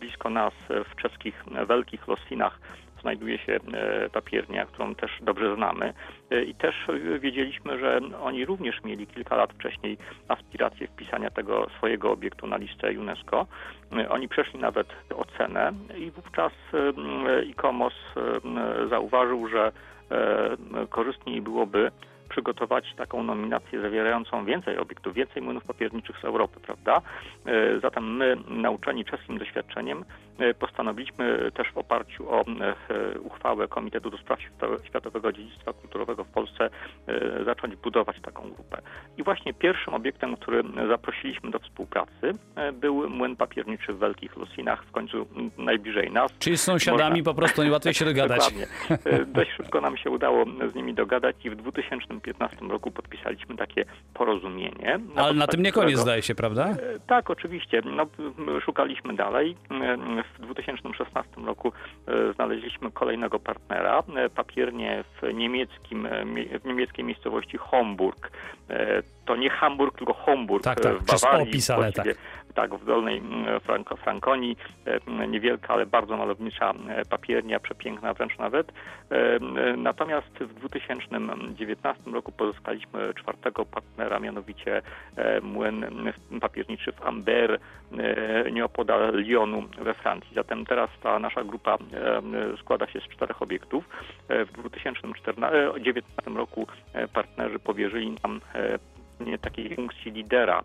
blisko 0.00 0.30
nas 0.30 0.52
w 0.68 1.02
czeskich 1.02 1.44
Wielkich 1.68 2.08
Losinach 2.08 2.60
znajduje 3.00 3.38
się 3.38 3.52
e, 3.72 4.10
papiernia, 4.10 4.66
którą 4.66 4.94
też 4.94 5.10
dobrze 5.20 5.54
znamy. 5.54 5.92
E, 6.30 6.42
I 6.42 6.54
też 6.54 6.74
wiedzieliśmy, 7.20 7.78
że 7.78 8.00
oni 8.22 8.44
również 8.44 8.84
mieli 8.84 9.06
kilka 9.06 9.36
lat 9.36 9.52
wcześniej 9.52 9.98
aspiracje 10.28 10.86
wpisania 10.88 11.30
tego 11.30 11.66
swojego 11.76 12.12
obiektu 12.12 12.46
na 12.46 12.56
listę 12.56 12.90
UNESCO. 12.90 13.46
E, 13.92 14.08
oni 14.08 14.28
przeszli 14.28 14.60
nawet 14.60 14.86
ocenę 15.16 15.72
i 15.98 16.10
wówczas 16.10 16.52
ICOMOS 17.46 17.94
zauważył, 18.90 19.48
że 19.48 19.72
korzystniej 20.90 21.42
byłoby 21.42 21.90
przygotować 22.28 22.94
taką 22.96 23.22
nominację 23.22 23.80
zawierającą 23.80 24.44
więcej 24.44 24.78
obiektów, 24.78 25.14
więcej 25.14 25.42
młynów 25.42 25.64
papierniczych 25.64 26.18
z 26.18 26.24
Europy, 26.24 26.60
prawda? 26.60 27.00
Zatem 27.82 28.16
my, 28.16 28.36
nauczeni 28.48 29.04
czeskim 29.04 29.38
doświadczeniem, 29.38 30.04
postanowiliśmy 30.58 31.50
też 31.54 31.72
w 31.72 31.78
oparciu 31.78 32.30
o 32.30 32.44
uchwałę 33.20 33.68
Komitetu 33.68 34.10
do 34.10 34.18
Spraw 34.18 34.38
Światowego 34.84 35.32
Dziedzictwa 35.32 35.72
Kulturowego 35.72 36.24
w 36.24 36.28
Polsce 36.28 36.70
zacząć 37.44 37.76
budować 37.76 38.16
taką 38.22 38.50
grupę. 38.50 38.82
I 39.16 39.22
właśnie 39.22 39.54
pierwszym 39.54 39.94
obiektem, 39.94 40.36
który 40.36 40.62
zaprosiliśmy 40.88 41.50
do 41.50 41.58
współpracy 41.58 42.32
był 42.72 43.10
młyn 43.10 43.36
papierniczy 43.36 43.92
w 43.92 44.00
Wielkich 44.00 44.36
Lusinach, 44.36 44.84
w 44.84 44.90
końcu 44.90 45.26
najbliżej 45.58 46.10
nas. 46.10 46.32
Czyli 46.38 46.58
z 46.58 46.62
sąsiadami 46.62 47.10
Można... 47.10 47.24
po 47.24 47.34
prostu 47.34 47.60
najłatwiej 47.60 47.94
się 47.94 48.04
dogadać. 48.14 48.38
Dokładnie. 48.38 48.66
Dość 49.26 49.50
szybko 49.50 49.80
nam 49.80 49.96
się 49.96 50.10
udało 50.10 50.44
z 50.72 50.74
nimi 50.74 50.94
dogadać 50.94 51.36
i 51.44 51.50
w 51.50 51.56
2015 51.56 52.56
roku 52.68 52.90
podpisaliśmy 52.90 53.56
takie 53.56 53.84
porozumienie. 54.14 55.00
Ale 55.16 55.34
na 55.34 55.46
tym 55.46 55.62
nie 55.62 55.72
koniec 55.72 55.98
zdaje 55.98 56.22
się, 56.22 56.34
prawda? 56.34 56.76
Tak, 57.06 57.30
oczywiście. 57.30 57.82
No, 57.84 58.06
szukaliśmy 58.64 59.14
dalej. 59.14 59.56
W 60.34 60.40
2016 60.40 61.30
roku 61.46 61.72
e, 62.06 62.32
znaleźliśmy 62.32 62.90
kolejnego 62.90 63.38
partnera, 63.38 64.02
e, 64.16 64.28
papiernie 64.30 65.04
w, 65.22 65.34
niemieckim, 65.34 66.06
e, 66.06 66.24
w 66.58 66.64
niemieckiej 66.64 67.04
miejscowości 67.04 67.56
Homburg. 67.56 68.30
To 69.24 69.36
nie 69.36 69.50
Hamburg, 69.50 69.98
tylko 69.98 70.14
Homburg 70.14 70.64
tak, 70.64 70.80
tak, 70.80 70.98
w 70.98 71.04
Bawarii. 71.04 71.48
Opisane, 71.48 71.92
tak. 71.92 72.06
Tak, 72.54 72.74
w 72.74 72.84
Dolnej 72.84 73.22
Franko, 73.62 73.96
Frankonii. 73.96 74.56
Niewielka, 75.28 75.74
ale 75.74 75.86
bardzo 75.86 76.16
malownicza 76.16 76.74
papiernia, 77.10 77.60
przepiękna 77.60 78.14
wręcz 78.14 78.38
nawet. 78.38 78.72
Natomiast 79.76 80.38
w 80.38 80.54
2019 80.54 82.10
roku 82.10 82.32
pozyskaliśmy 82.32 83.14
czwartego 83.14 83.64
partnera, 83.64 84.18
mianowicie 84.18 84.82
młyn 85.42 85.86
papierniczy 86.40 86.92
w 86.92 87.06
Amber, 87.06 87.58
nieopodal 88.52 89.12
Lyonu 89.12 89.62
we 89.78 89.94
Francji. 89.94 90.34
Zatem 90.34 90.66
teraz 90.66 90.90
ta 91.02 91.18
nasza 91.18 91.44
grupa 91.44 91.78
składa 92.60 92.86
się 92.86 93.00
z 93.00 93.08
czterech 93.08 93.42
obiektów. 93.42 93.84
W 94.28 94.52
2019 94.52 95.32
roku 96.36 96.66
partnerzy 97.12 97.58
powierzyli 97.58 98.16
nam 98.22 98.40
takiej 99.40 99.76
funkcji 99.76 100.12
lidera. 100.12 100.62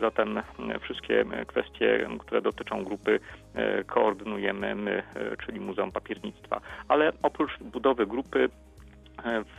Zatem 0.00 0.42
wszystkie 0.80 1.24
kwestie, 1.46 2.08
które 2.18 2.42
dotyczą 2.42 2.84
grupy, 2.84 3.20
koordynujemy 3.86 4.74
my, 4.74 5.02
czyli 5.44 5.60
Muzeum 5.60 5.92
Papiernictwa. 5.92 6.60
Ale 6.88 7.12
oprócz 7.22 7.58
budowy 7.60 8.06
grupy 8.06 8.48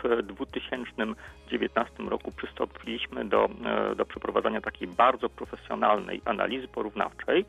w 0.04 0.24
2019 0.24 2.04
roku 2.10 2.32
przystąpiliśmy 2.32 3.26
do, 3.26 3.50
e, 3.66 3.96
do 3.96 4.06
przeprowadzania 4.06 4.62
takiej 4.62 4.88
bardzo 4.88 5.30
profesjonalnej 5.30 6.22
analizy 6.26 6.68
porównawczej, 6.68 7.40
e, 7.40 7.46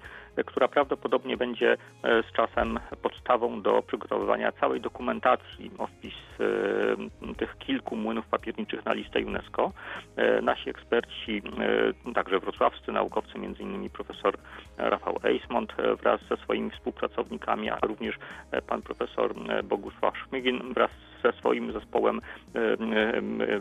która 0.46 0.68
prawdopodobnie 0.68 1.36
będzie 1.36 1.72
e, 1.72 2.22
z 2.22 2.32
czasem 2.32 2.78
podstawą 3.02 3.62
do 3.62 3.82
przygotowywania 3.82 4.52
całej 4.52 4.80
dokumentacji 4.80 5.70
o 5.78 5.86
wpis 5.86 6.14
tych 7.38 7.58
kilku 7.58 7.96
młynów 7.96 8.26
papierniczych 8.26 8.84
na 8.84 8.92
listę 8.92 9.18
UNESCO. 9.18 9.72
Nasi 10.42 10.70
eksperci, 10.70 11.42
także 12.14 12.38
wrocławscy 12.38 12.92
naukowcy, 12.92 13.32
innymi 13.60 13.90
profesor 13.90 14.34
Rafał 14.76 15.18
Eismont 15.24 15.72
wraz 16.02 16.20
ze 16.28 16.36
swoimi 16.36 16.70
współpracownikami, 16.70 17.70
a 17.70 17.78
również 17.82 18.18
pan 18.66 18.82
profesor 18.82 19.34
Bogusław 19.64 20.18
Szmygin 20.18 20.72
wraz 20.74 20.90
ze 21.22 21.32
swoim 21.32 21.72
zespołem 21.72 22.20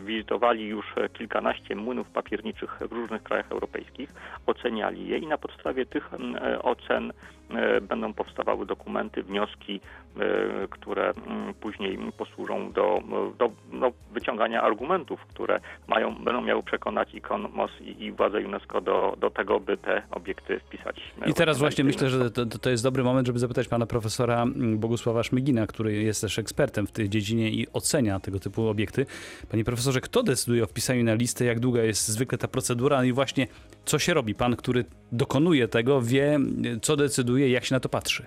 wizytowali 0.00 0.66
już 0.66 0.94
kilkanaście 1.12 1.76
młynów 1.76 2.10
papierniczych 2.10 2.78
w 2.80 2.92
różnych 2.92 3.22
krajach 3.22 3.52
europejskich, 3.52 4.12
oceniali 4.46 5.08
je 5.08 5.18
i 5.18 5.26
na 5.26 5.38
podstawie 5.38 5.86
tych 5.86 6.10
ocen 6.68 7.10
E, 7.10 7.37
będą 7.82 8.14
powstawały 8.14 8.66
dokumenty, 8.66 9.22
wnioski, 9.22 9.80
e, 10.16 10.68
które 10.70 11.10
mm, 11.10 11.54
później 11.54 11.98
posłużą 12.18 12.72
do, 12.72 13.02
do 13.38 13.50
no, 13.72 13.92
wyciągania 14.12 14.62
argumentów, 14.62 15.20
które 15.20 15.60
mają, 15.86 16.14
będą 16.14 16.40
miały 16.40 16.62
przekonać 16.62 17.14
i 17.14 17.20
KONMOS 17.20 17.70
i, 17.80 18.04
i 18.04 18.12
władze 18.12 18.38
UNESCO 18.38 18.80
do, 18.80 19.16
do 19.20 19.30
tego, 19.30 19.60
by 19.60 19.76
te 19.76 20.02
obiekty 20.10 20.60
wpisać. 20.60 21.00
I 21.26 21.34
teraz 21.34 21.58
właśnie 21.58 21.84
myślę, 21.84 22.10
że 22.10 22.30
to, 22.30 22.46
to 22.46 22.70
jest 22.70 22.82
dobry 22.82 23.04
moment, 23.04 23.26
żeby 23.26 23.38
zapytać 23.38 23.68
pana 23.68 23.86
profesora 23.86 24.42
mm, 24.42 24.78
Bogusława 24.78 25.22
Szmygina, 25.22 25.66
który 25.66 26.02
jest 26.02 26.20
też 26.20 26.38
ekspertem 26.38 26.86
w 26.86 26.92
tej 26.92 27.08
dziedzinie 27.08 27.50
i 27.50 27.66
ocenia 27.72 28.20
tego 28.20 28.38
typu 28.38 28.68
obiekty. 28.68 29.06
Panie 29.50 29.64
profesorze, 29.64 30.00
kto 30.00 30.22
decyduje 30.22 30.64
o 30.64 30.66
wpisaniu 30.66 31.04
na 31.04 31.14
listę, 31.14 31.44
jak 31.44 31.60
długa 31.60 31.82
jest 31.82 32.08
zwykle 32.08 32.38
ta 32.38 32.48
procedura 32.48 33.04
i 33.04 33.12
właśnie 33.12 33.46
co 33.84 33.98
się 33.98 34.14
robi? 34.14 34.34
Pan, 34.34 34.56
który 34.56 34.84
dokonuje 35.12 35.68
tego, 35.68 36.02
wie, 36.02 36.38
co 36.82 36.96
decyduje, 36.96 37.37
jak 37.38 37.64
się 37.64 37.74
na 37.74 37.80
to 37.80 37.88
patrzy. 37.88 38.26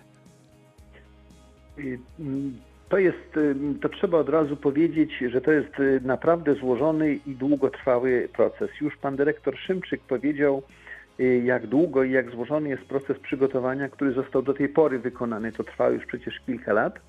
Mm, 2.19 2.57
to 2.89 2.97
jest, 2.97 3.39
to 3.81 3.89
trzeba 3.89 4.17
od 4.17 4.29
razu 4.29 4.57
powiedzieć, 4.57 5.11
że 5.29 5.41
to 5.41 5.51
jest 5.51 5.79
y, 5.79 6.01
naprawdę 6.03 6.55
złożony 6.55 7.19
i 7.27 7.35
długotrwały 7.35 8.29
proces. 8.33 8.69
Już 8.81 8.97
pan 8.97 9.15
dyrektor 9.15 9.57
Szymczyk 9.57 10.01
powiedział, 10.01 10.63
y, 11.19 11.41
jak 11.45 11.67
długo 11.67 12.03
i 12.03 12.11
jak 12.11 12.31
złożony 12.31 12.69
jest 12.69 12.83
proces 12.83 13.19
przygotowania, 13.19 13.89
który 13.89 14.13
został 14.13 14.41
do 14.41 14.53
tej 14.53 14.69
pory 14.69 14.99
wykonany. 14.99 15.51
To 15.51 15.63
trwa 15.63 15.89
już 15.89 16.05
przecież 16.05 16.39
kilka 16.45 16.73
lat 16.73 16.99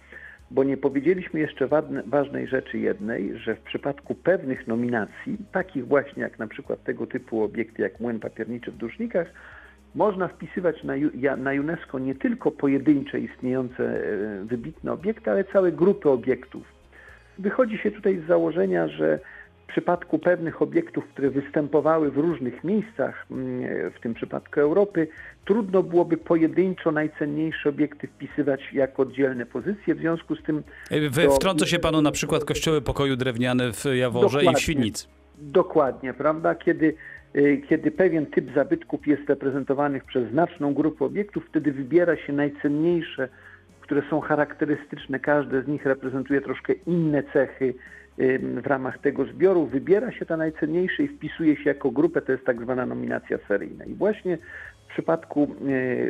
bo 0.52 0.64
nie 0.64 0.76
powiedzieliśmy 0.76 1.40
jeszcze 1.40 1.68
ważnej 2.06 2.46
rzeczy 2.46 2.78
jednej, 2.78 3.38
że 3.38 3.54
w 3.54 3.60
przypadku 3.60 4.14
pewnych 4.14 4.66
nominacji, 4.66 5.36
takich 5.52 5.86
właśnie 5.86 6.22
jak 6.22 6.38
na 6.38 6.46
przykład 6.46 6.84
tego 6.84 7.06
typu 7.06 7.42
obiekty 7.42 7.82
jak 7.82 8.00
młyn 8.00 8.20
papierniczy 8.20 8.70
w 8.70 8.76
Dusznikach, 8.76 9.26
można 9.94 10.28
wpisywać 10.28 10.76
na, 11.36 11.52
UNESCO 11.60 11.98
nie 11.98 12.14
tylko 12.14 12.50
pojedyncze 12.50 13.20
istniejące 13.20 13.84
e, 13.84 14.44
wybitne 14.44 14.92
obiekty, 14.92 15.30
ale 15.30 15.44
całe 15.44 15.72
grupy 15.72 16.10
obiektów. 16.10 16.62
Wychodzi 17.38 17.78
się 17.78 17.90
tutaj 17.90 18.22
z 18.24 18.26
założenia, 18.26 18.88
że 18.88 19.18
w 19.64 19.72
przypadku 19.72 20.18
pewnych 20.18 20.62
obiektów, 20.62 21.04
które 21.12 21.30
występowały 21.30 22.10
w 22.10 22.18
różnych 22.18 22.64
miejscach, 22.64 23.26
mm, 23.30 23.90
w 23.90 24.00
tym 24.00 24.14
przypadku 24.14 24.60
Europy, 24.60 25.08
trudno 25.44 25.82
byłoby 25.82 26.16
pojedynczo 26.16 26.92
najcenniejsze 26.92 27.68
obiekty 27.68 28.06
wpisywać 28.06 28.60
jako 28.72 29.02
oddzielne 29.02 29.46
pozycje. 29.46 29.94
W 29.94 29.98
związku 29.98 30.36
z 30.36 30.42
tym. 30.42 30.62
To... 31.24 31.30
Wtrącę 31.30 31.66
się 31.66 31.78
panu 31.78 32.02
na 32.02 32.10
przykład 32.10 32.44
kościoły 32.44 32.80
pokoju 32.80 33.16
drewniane 33.16 33.72
w 33.72 33.84
Jaworze 33.84 34.38
dokładnie, 34.38 34.52
i 34.52 34.54
w 34.54 34.60
Świdnicy. 34.60 35.06
Dokładnie, 35.38 36.14
prawda? 36.14 36.54
Kiedy, 36.54 36.94
kiedy 37.68 37.90
pewien 37.90 38.26
typ 38.26 38.54
zabytków 38.54 39.06
jest 39.06 39.28
reprezentowany 39.28 40.00
przez 40.06 40.30
znaczną 40.30 40.74
grupę 40.74 41.04
obiektów, 41.04 41.46
wtedy 41.48 41.72
wybiera 41.72 42.16
się 42.16 42.32
najcenniejsze, 42.32 43.28
które 43.80 44.02
są 44.10 44.20
charakterystyczne. 44.20 45.20
Każde 45.20 45.62
z 45.62 45.68
nich 45.68 45.86
reprezentuje 45.86 46.40
troszkę 46.40 46.72
inne 46.72 47.22
cechy 47.32 47.74
w 48.62 48.66
ramach 48.66 48.98
tego 48.98 49.24
zbioru, 49.24 49.66
wybiera 49.66 50.12
się 50.12 50.26
ta 50.26 50.36
najcenniejsze 50.36 51.02
i 51.02 51.08
wpisuje 51.08 51.56
się 51.56 51.62
jako 51.64 51.90
grupę, 51.90 52.22
to 52.22 52.32
jest 52.32 52.44
tak 52.44 52.62
zwana 52.62 52.86
nominacja 52.86 53.38
seryjna. 53.48 53.84
I 53.84 53.94
właśnie 53.94 54.38
w 54.88 54.92
przypadku 54.92 55.54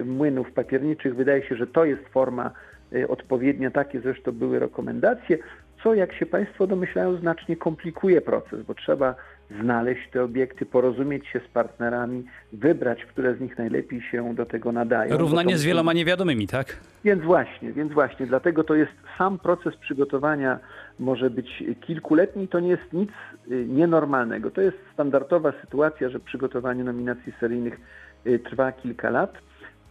e, 0.00 0.04
młynów 0.04 0.52
papierniczych 0.52 1.16
wydaje 1.16 1.42
się, 1.42 1.56
że 1.56 1.66
to 1.66 1.84
jest 1.84 2.02
forma 2.08 2.50
e, 2.92 3.08
odpowiednia, 3.08 3.70
takie 3.70 4.00
zresztą 4.00 4.32
były 4.32 4.58
rekomendacje, 4.58 5.38
co 5.82 5.94
jak 5.94 6.12
się 6.12 6.26
Państwo 6.26 6.66
domyślają 6.66 7.16
znacznie 7.16 7.56
komplikuje 7.56 8.20
proces, 8.20 8.62
bo 8.62 8.74
trzeba 8.74 9.14
znaleźć 9.60 10.10
te 10.10 10.22
obiekty, 10.22 10.66
porozumieć 10.66 11.26
się 11.26 11.40
z 11.40 11.48
partnerami, 11.48 12.24
wybrać, 12.52 13.04
które 13.04 13.34
z 13.34 13.40
nich 13.40 13.58
najlepiej 13.58 14.02
się 14.02 14.34
do 14.34 14.46
tego 14.46 14.72
nadają. 14.72 15.16
Równanie 15.16 15.58
z 15.58 15.64
wieloma 15.64 15.92
niewiadomymi, 15.92 16.46
tak? 16.46 16.76
Więc 17.04 17.22
właśnie, 17.22 17.72
więc 17.72 17.92
właśnie, 17.92 18.26
dlatego 18.26 18.64
to 18.64 18.74
jest 18.74 18.92
sam 19.18 19.38
proces 19.38 19.76
przygotowania 19.76 20.58
może 20.98 21.30
być 21.30 21.64
kilkuletni, 21.80 22.48
to 22.48 22.60
nie 22.60 22.68
jest 22.68 22.92
nic 22.92 23.10
y, 23.50 23.66
nienormalnego. 23.68 24.50
To 24.50 24.60
jest 24.60 24.76
standardowa 24.94 25.52
sytuacja, 25.60 26.08
że 26.08 26.20
przygotowanie 26.20 26.84
nominacji 26.84 27.32
seryjnych 27.40 27.80
y, 28.26 28.38
trwa 28.38 28.72
kilka 28.72 29.10
lat. 29.10 29.34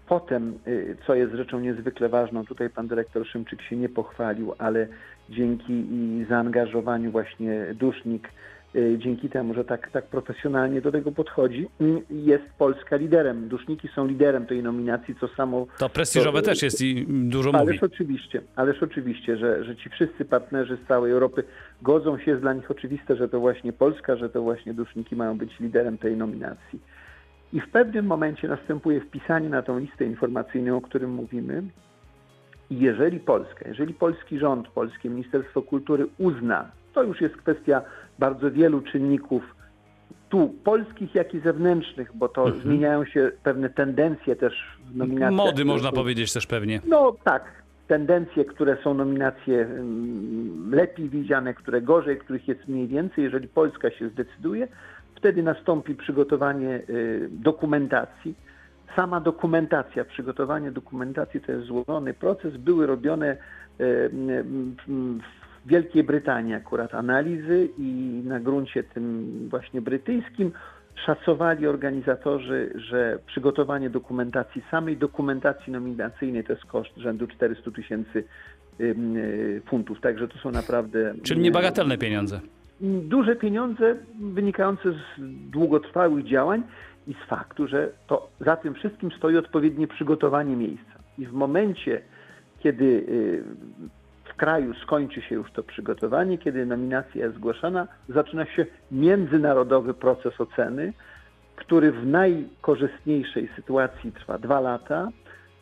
Potem, 0.08 0.54
y, 0.67 0.97
co 1.08 1.15
jest 1.15 1.34
rzeczą 1.34 1.60
niezwykle 1.60 2.10
ważną, 2.10 2.45
tutaj 2.45 2.69
pan 2.69 2.88
dyrektor 2.88 3.28
Szymczyk 3.28 3.62
się 3.62 3.76
nie 3.76 3.89
pochwalił, 3.89 4.54
ale 4.58 4.88
dzięki 5.30 5.86
zaangażowaniu 6.30 7.12
właśnie 7.12 7.65
dusznik 7.74 8.28
dzięki 8.97 9.29
temu, 9.29 9.53
że 9.53 9.65
tak, 9.65 9.91
tak 9.91 10.05
profesjonalnie 10.05 10.81
do 10.81 10.91
tego 10.91 11.12
podchodzi, 11.12 11.67
jest 12.10 12.43
Polska 12.57 12.95
liderem. 12.95 13.47
Duszniki 13.47 13.88
są 13.88 14.07
liderem 14.07 14.45
tej 14.45 14.63
nominacji, 14.63 15.15
co 15.19 15.27
samo... 15.27 15.67
To 15.79 15.89
prestiżowe 15.89 16.41
to, 16.41 16.45
też 16.45 16.63
jest 16.63 16.81
i 16.81 17.05
dużo 17.10 17.49
ależ 17.49 17.81
mówi. 17.81 17.93
Oczywiście, 17.93 18.41
ależ 18.55 18.84
oczywiście, 18.84 19.38
że, 19.38 19.63
że 19.63 19.75
ci 19.75 19.89
wszyscy 19.89 20.25
partnerzy 20.25 20.77
z 20.86 20.88
całej 20.88 21.12
Europy 21.12 21.43
godzą 21.81 22.17
się, 22.17 22.31
jest 22.31 22.43
dla 22.43 22.53
nich 22.53 22.71
oczywiste, 22.71 23.15
że 23.15 23.29
to 23.29 23.39
właśnie 23.39 23.73
Polska, 23.73 24.15
że 24.15 24.29
to 24.29 24.41
właśnie 24.41 24.73
duszniki 24.73 25.15
mają 25.15 25.38
być 25.38 25.60
liderem 25.60 25.97
tej 25.97 26.17
nominacji. 26.17 26.79
I 27.53 27.62
w 27.62 27.69
pewnym 27.69 28.05
momencie 28.05 28.47
następuje 28.47 29.01
wpisanie 29.01 29.49
na 29.49 29.62
tą 29.62 29.79
listę 29.79 30.05
informacyjną, 30.05 30.77
o 30.77 30.81
którym 30.81 31.10
mówimy. 31.10 31.63
I 32.69 32.79
jeżeli 32.79 33.19
Polska, 33.19 33.67
jeżeli 33.67 33.93
polski 33.93 34.39
rząd, 34.39 34.67
polskie 34.67 35.10
Ministerstwo 35.10 35.62
Kultury 35.62 36.07
uzna, 36.17 36.71
to 36.93 37.04
już 37.04 37.21
jest 37.21 37.38
kwestia 37.38 37.82
bardzo 38.19 38.51
wielu 38.51 38.82
czynników, 38.82 39.43
tu 40.30 40.54
polskich, 40.63 41.15
jak 41.15 41.34
i 41.34 41.39
zewnętrznych, 41.39 42.12
bo 42.15 42.30
to 42.30 42.43
Mhm. 42.45 42.62
zmieniają 42.63 43.06
się 43.06 43.32
pewne 43.43 43.69
tendencje 43.69 44.36
też 44.36 44.54
w 44.91 44.95
nominacjach. 44.95 45.32
Mody 45.45 45.65
można 45.65 45.91
powiedzieć 45.91 46.34
też 46.34 46.47
pewnie. 46.47 46.82
No 46.88 47.15
tak, 47.23 47.43
tendencje, 47.88 48.45
które 48.45 48.77
są 48.84 48.93
nominacje 48.93 49.62
mm, 49.62 50.73
lepiej 50.73 51.10
widziane, 51.10 51.54
które 51.54 51.82
gorzej, 51.82 52.17
których 52.17 52.47
jest 52.47 52.67
mniej 52.67 52.88
więcej. 52.88 53.23
Jeżeli 53.23 53.47
Polska 53.47 53.91
się 53.91 54.10
zdecyduje, 54.10 54.67
wtedy 55.15 55.43
nastąpi 55.43 55.95
przygotowanie 55.95 56.82
y, 56.89 57.27
dokumentacji. 57.32 58.36
Sama 58.95 59.19
dokumentacja, 59.21 60.06
przygotowanie 60.06 60.71
dokumentacji 60.71 61.41
to 61.41 61.51
jest 61.51 61.65
złożony 61.67 62.13
proces. 62.13 62.58
Były 62.58 62.88
robione 62.88 63.32
y, 63.80 63.84
y, 63.84 64.43
w 64.88 65.40
Wielkiej 65.65 66.04
Brytanii 66.04 66.54
akurat 66.54 66.95
analizy 66.95 67.69
i 67.78 68.21
na 68.26 68.39
gruncie 68.39 68.84
tym 68.84 69.28
właśnie 69.50 69.82
brytyjskim 69.82 70.52
szacowali 71.06 71.67
organizatorzy, 71.67 72.74
że 72.76 73.19
przygotowanie 73.26 73.89
dokumentacji, 73.89 74.63
samej 74.71 74.97
dokumentacji 74.97 75.74
nominacyjnej 75.74 76.43
to 76.43 76.54
jest 76.54 76.65
koszt 76.65 76.97
rzędu 76.97 77.28
400 77.28 77.71
tysięcy 77.71 78.24
y, 78.80 79.62
funtów. 79.65 80.02
Także 80.02 80.28
to 80.28 80.38
są 80.38 80.52
naprawdę 80.52 81.13
Czyli 81.24 81.41
niebagatelne 81.41 81.97
pieniądze. 81.97 82.39
duże 82.82 83.36
pieniądze 83.36 83.95
wynikające 84.19 84.91
z 84.91 84.97
długotrwałych 85.52 86.26
działań 86.26 86.63
i 87.08 87.13
z 87.13 87.30
faktu, 87.30 87.67
że 87.67 87.89
to 88.08 88.30
za 88.39 88.56
tym 88.56 88.74
wszystkim 88.74 89.12
stoi 89.17 89.38
odpowiednie 89.38 89.88
przygotowanie 89.88 90.56
miejsca. 90.56 90.91
I 91.17 91.26
w 91.26 91.34
momencie, 91.34 92.02
kiedy 92.60 92.86
y, 92.86 93.43
kraju 94.41 94.73
skończy 94.73 95.21
się 95.21 95.36
już 95.36 95.51
to 95.51 95.63
przygotowanie, 95.63 96.38
kiedy 96.38 96.65
nominacja 96.65 97.25
jest 97.25 97.36
zgłaszana, 97.36 97.88
zaczyna 98.10 98.45
się 98.45 98.65
międzynarodowy 98.91 99.93
proces 99.93 100.41
oceny, 100.41 100.93
który 101.56 101.91
w 101.91 102.08
najkorzystniejszej 102.08 103.49
sytuacji 103.56 104.12
trwa 104.12 104.38
dwa 104.38 104.60
lata, 104.60 105.10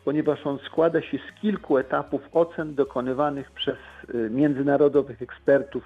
ponieważ 0.04 0.46
on 0.46 0.58
składa 0.58 1.02
się 1.02 1.18
z 1.18 1.40
kilku 1.40 1.78
etapów 1.78 2.22
ocen 2.32 2.74
dokonywanych 2.74 3.50
przez 3.50 3.76
y, 4.14 4.30
międzynarodowych 4.30 5.22
ekspertów, 5.22 5.84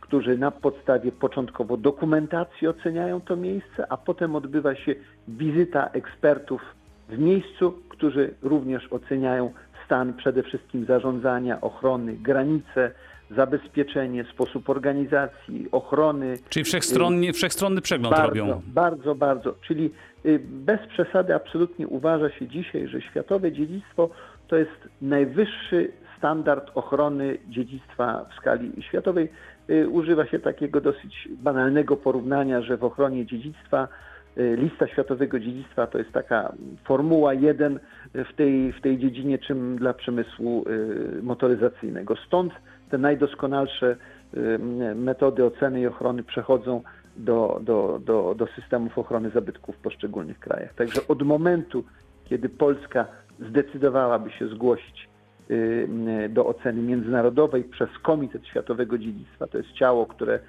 którzy 0.00 0.38
na 0.38 0.50
podstawie 0.50 1.12
początkowo 1.12 1.76
dokumentacji 1.76 2.68
oceniają 2.68 3.20
to 3.20 3.36
miejsce, 3.36 3.92
a 3.92 3.96
potem 3.96 4.36
odbywa 4.36 4.74
się 4.74 4.94
wizyta 5.28 5.90
ekspertów 5.92 6.62
w 7.08 7.18
miejscu, 7.18 7.78
którzy 7.88 8.34
również 8.42 8.92
oceniają 8.92 9.52
stan 9.88 10.14
przede 10.14 10.42
wszystkim 10.42 10.84
zarządzania, 10.84 11.60
ochrony, 11.60 12.16
granice, 12.16 12.90
zabezpieczenie, 13.30 14.24
sposób 14.24 14.70
organizacji, 14.70 15.68
ochrony. 15.72 16.38
Czyli 16.48 16.64
wszechstronnie, 16.64 17.32
wszechstronny 17.32 17.80
przegląd 17.80 18.16
bardzo, 18.16 18.28
robią. 18.28 18.62
Bardzo, 18.66 19.14
bardzo. 19.14 19.54
Czyli 19.66 19.90
y, 20.26 20.40
bez 20.44 20.80
przesady 20.86 21.34
absolutnie 21.34 21.88
uważa 21.88 22.30
się 22.30 22.46
dzisiaj, 22.48 22.88
że 22.88 23.00
światowe 23.00 23.52
dziedzictwo 23.52 24.10
to 24.48 24.56
jest 24.56 24.88
najwyższy 25.02 25.92
standard 26.18 26.70
ochrony 26.74 27.38
dziedzictwa 27.48 28.24
w 28.30 28.34
skali 28.40 28.72
światowej. 28.82 29.28
Y, 29.70 29.88
Używa 29.88 30.26
się 30.26 30.38
takiego 30.38 30.80
dosyć 30.80 31.28
banalnego 31.30 31.96
porównania, 31.96 32.62
że 32.62 32.76
w 32.76 32.84
ochronie 32.84 33.26
dziedzictwa 33.26 33.84
y, 33.84 34.07
lista 34.38 34.86
światowego 34.86 35.38
dziedzictwa 35.40 35.86
to 35.86 35.98
jest 35.98 36.12
taka 36.12 36.52
formuła 36.84 37.34
1 37.34 37.80
w 38.14 38.34
tej, 38.36 38.72
w 38.72 38.80
tej 38.80 38.98
dziedzinie, 38.98 39.38
czym 39.38 39.76
dla 39.76 39.94
przemysłu 39.94 40.64
y, 40.68 41.22
motoryzacyjnego. 41.22 42.16
Stąd 42.26 42.52
te 42.90 42.98
najdoskonalsze 42.98 43.96
y, 44.34 44.58
metody 44.94 45.44
oceny 45.44 45.80
i 45.80 45.86
ochrony 45.86 46.22
przechodzą 46.22 46.82
do, 47.16 47.60
do, 47.62 48.00
do, 48.04 48.34
do 48.34 48.46
systemów 48.46 48.98
ochrony 48.98 49.30
zabytków 49.30 49.76
w 49.76 49.78
poszczególnych 49.78 50.38
krajach. 50.38 50.74
Także 50.74 51.00
od 51.08 51.22
momentu, 51.22 51.84
kiedy 52.24 52.48
Polska 52.48 53.06
zdecydowałaby 53.40 54.30
się 54.30 54.48
zgłosić 54.48 55.08
y, 55.50 55.88
do 56.28 56.46
oceny 56.46 56.82
międzynarodowej 56.82 57.64
przez 57.64 57.88
Komitet 58.02 58.46
Światowego 58.46 58.98
Dziedzictwa, 58.98 59.46
to 59.46 59.58
jest 59.58 59.72
ciało, 59.72 60.06
które 60.06 60.34
y, 60.34 60.40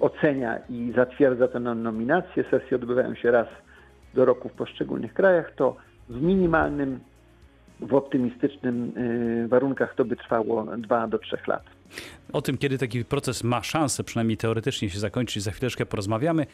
ocenia 0.00 0.58
i 0.68 0.92
zatwierdza 0.96 1.48
tę 1.48 1.60
nominację, 1.60 2.44
sesje 2.50 2.76
odbywają 2.76 3.14
się 3.14 3.30
raz 3.30 3.46
do 4.14 4.24
roku 4.24 4.48
w 4.48 4.52
poszczególnych 4.52 5.14
krajach, 5.14 5.52
to 5.56 5.76
w 6.08 6.22
minimalnym, 6.22 7.00
w 7.80 7.94
optymistycznym 7.94 8.92
y, 9.44 9.48
warunkach 9.48 9.94
to 9.94 10.04
by 10.04 10.16
trwało 10.16 10.66
2 10.76 11.08
do 11.08 11.18
3 11.18 11.38
lat. 11.46 11.62
O 12.32 12.42
tym, 12.42 12.58
kiedy 12.58 12.78
taki 12.78 13.04
proces 13.04 13.44
ma 13.44 13.62
szansę, 13.62 14.04
przynajmniej 14.04 14.36
teoretycznie 14.36 14.90
się 14.90 14.98
zakończyć, 14.98 15.42
za 15.42 15.50
chwileczkę 15.50 15.86
porozmawiamy. 15.86 16.46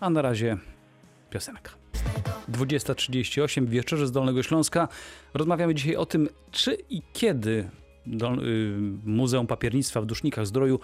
A 0.00 0.10
na 0.10 0.22
razie 0.22 0.56
piosenka. 1.30 1.70
20.38 2.52 3.64
w 3.64 3.68
Wieczorze 3.68 4.06
z 4.06 4.12
Dolnego 4.12 4.42
Śląska. 4.42 4.88
Rozmawiamy 5.34 5.74
dzisiaj 5.74 5.96
o 5.96 6.06
tym, 6.06 6.28
czy 6.50 6.76
i 6.90 7.02
kiedy 7.12 7.50
y, 7.50 7.68
Muzeum 9.04 9.46
Papiernictwa 9.46 10.00
w 10.00 10.06
Dusznikach 10.06 10.46
Zdroju 10.46 10.80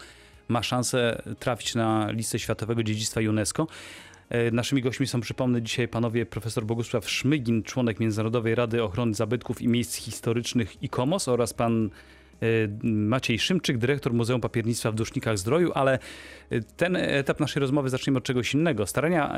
ma 0.48 0.62
szansę 0.62 1.22
trafić 1.38 1.74
na 1.74 2.10
listę 2.10 2.38
Światowego 2.38 2.82
Dziedzictwa 2.82 3.20
UNESCO. 3.20 3.66
E, 4.30 4.50
Naszymi 4.50 4.82
gośćmi 4.82 5.06
są, 5.06 5.20
przypomnę, 5.20 5.62
dzisiaj 5.62 5.88
panowie 5.88 6.26
profesor 6.26 6.64
Bogusław 6.64 7.10
Szmygin, 7.10 7.62
członek 7.62 8.00
Międzynarodowej 8.00 8.54
Rady 8.54 8.82
Ochrony 8.82 9.14
Zabytków 9.14 9.62
i 9.62 9.68
Miejsc 9.68 9.96
Historycznych 9.96 10.82
ICOMOS 10.82 11.28
oraz 11.28 11.54
pan 11.54 11.90
e, 12.42 12.46
Maciej 12.82 13.38
Szymczyk, 13.38 13.78
dyrektor 13.78 14.12
Muzeum 14.12 14.40
Papiernictwa 14.40 14.92
w 14.92 14.94
Dusznikach 14.94 15.38
Zdroju, 15.38 15.72
ale 15.74 15.98
e, 16.50 16.60
ten 16.60 16.96
etap 16.96 17.40
naszej 17.40 17.60
rozmowy 17.60 17.88
zaczniemy 17.88 18.18
od 18.18 18.24
czegoś 18.24 18.54
innego. 18.54 18.86
Starania 18.86 19.36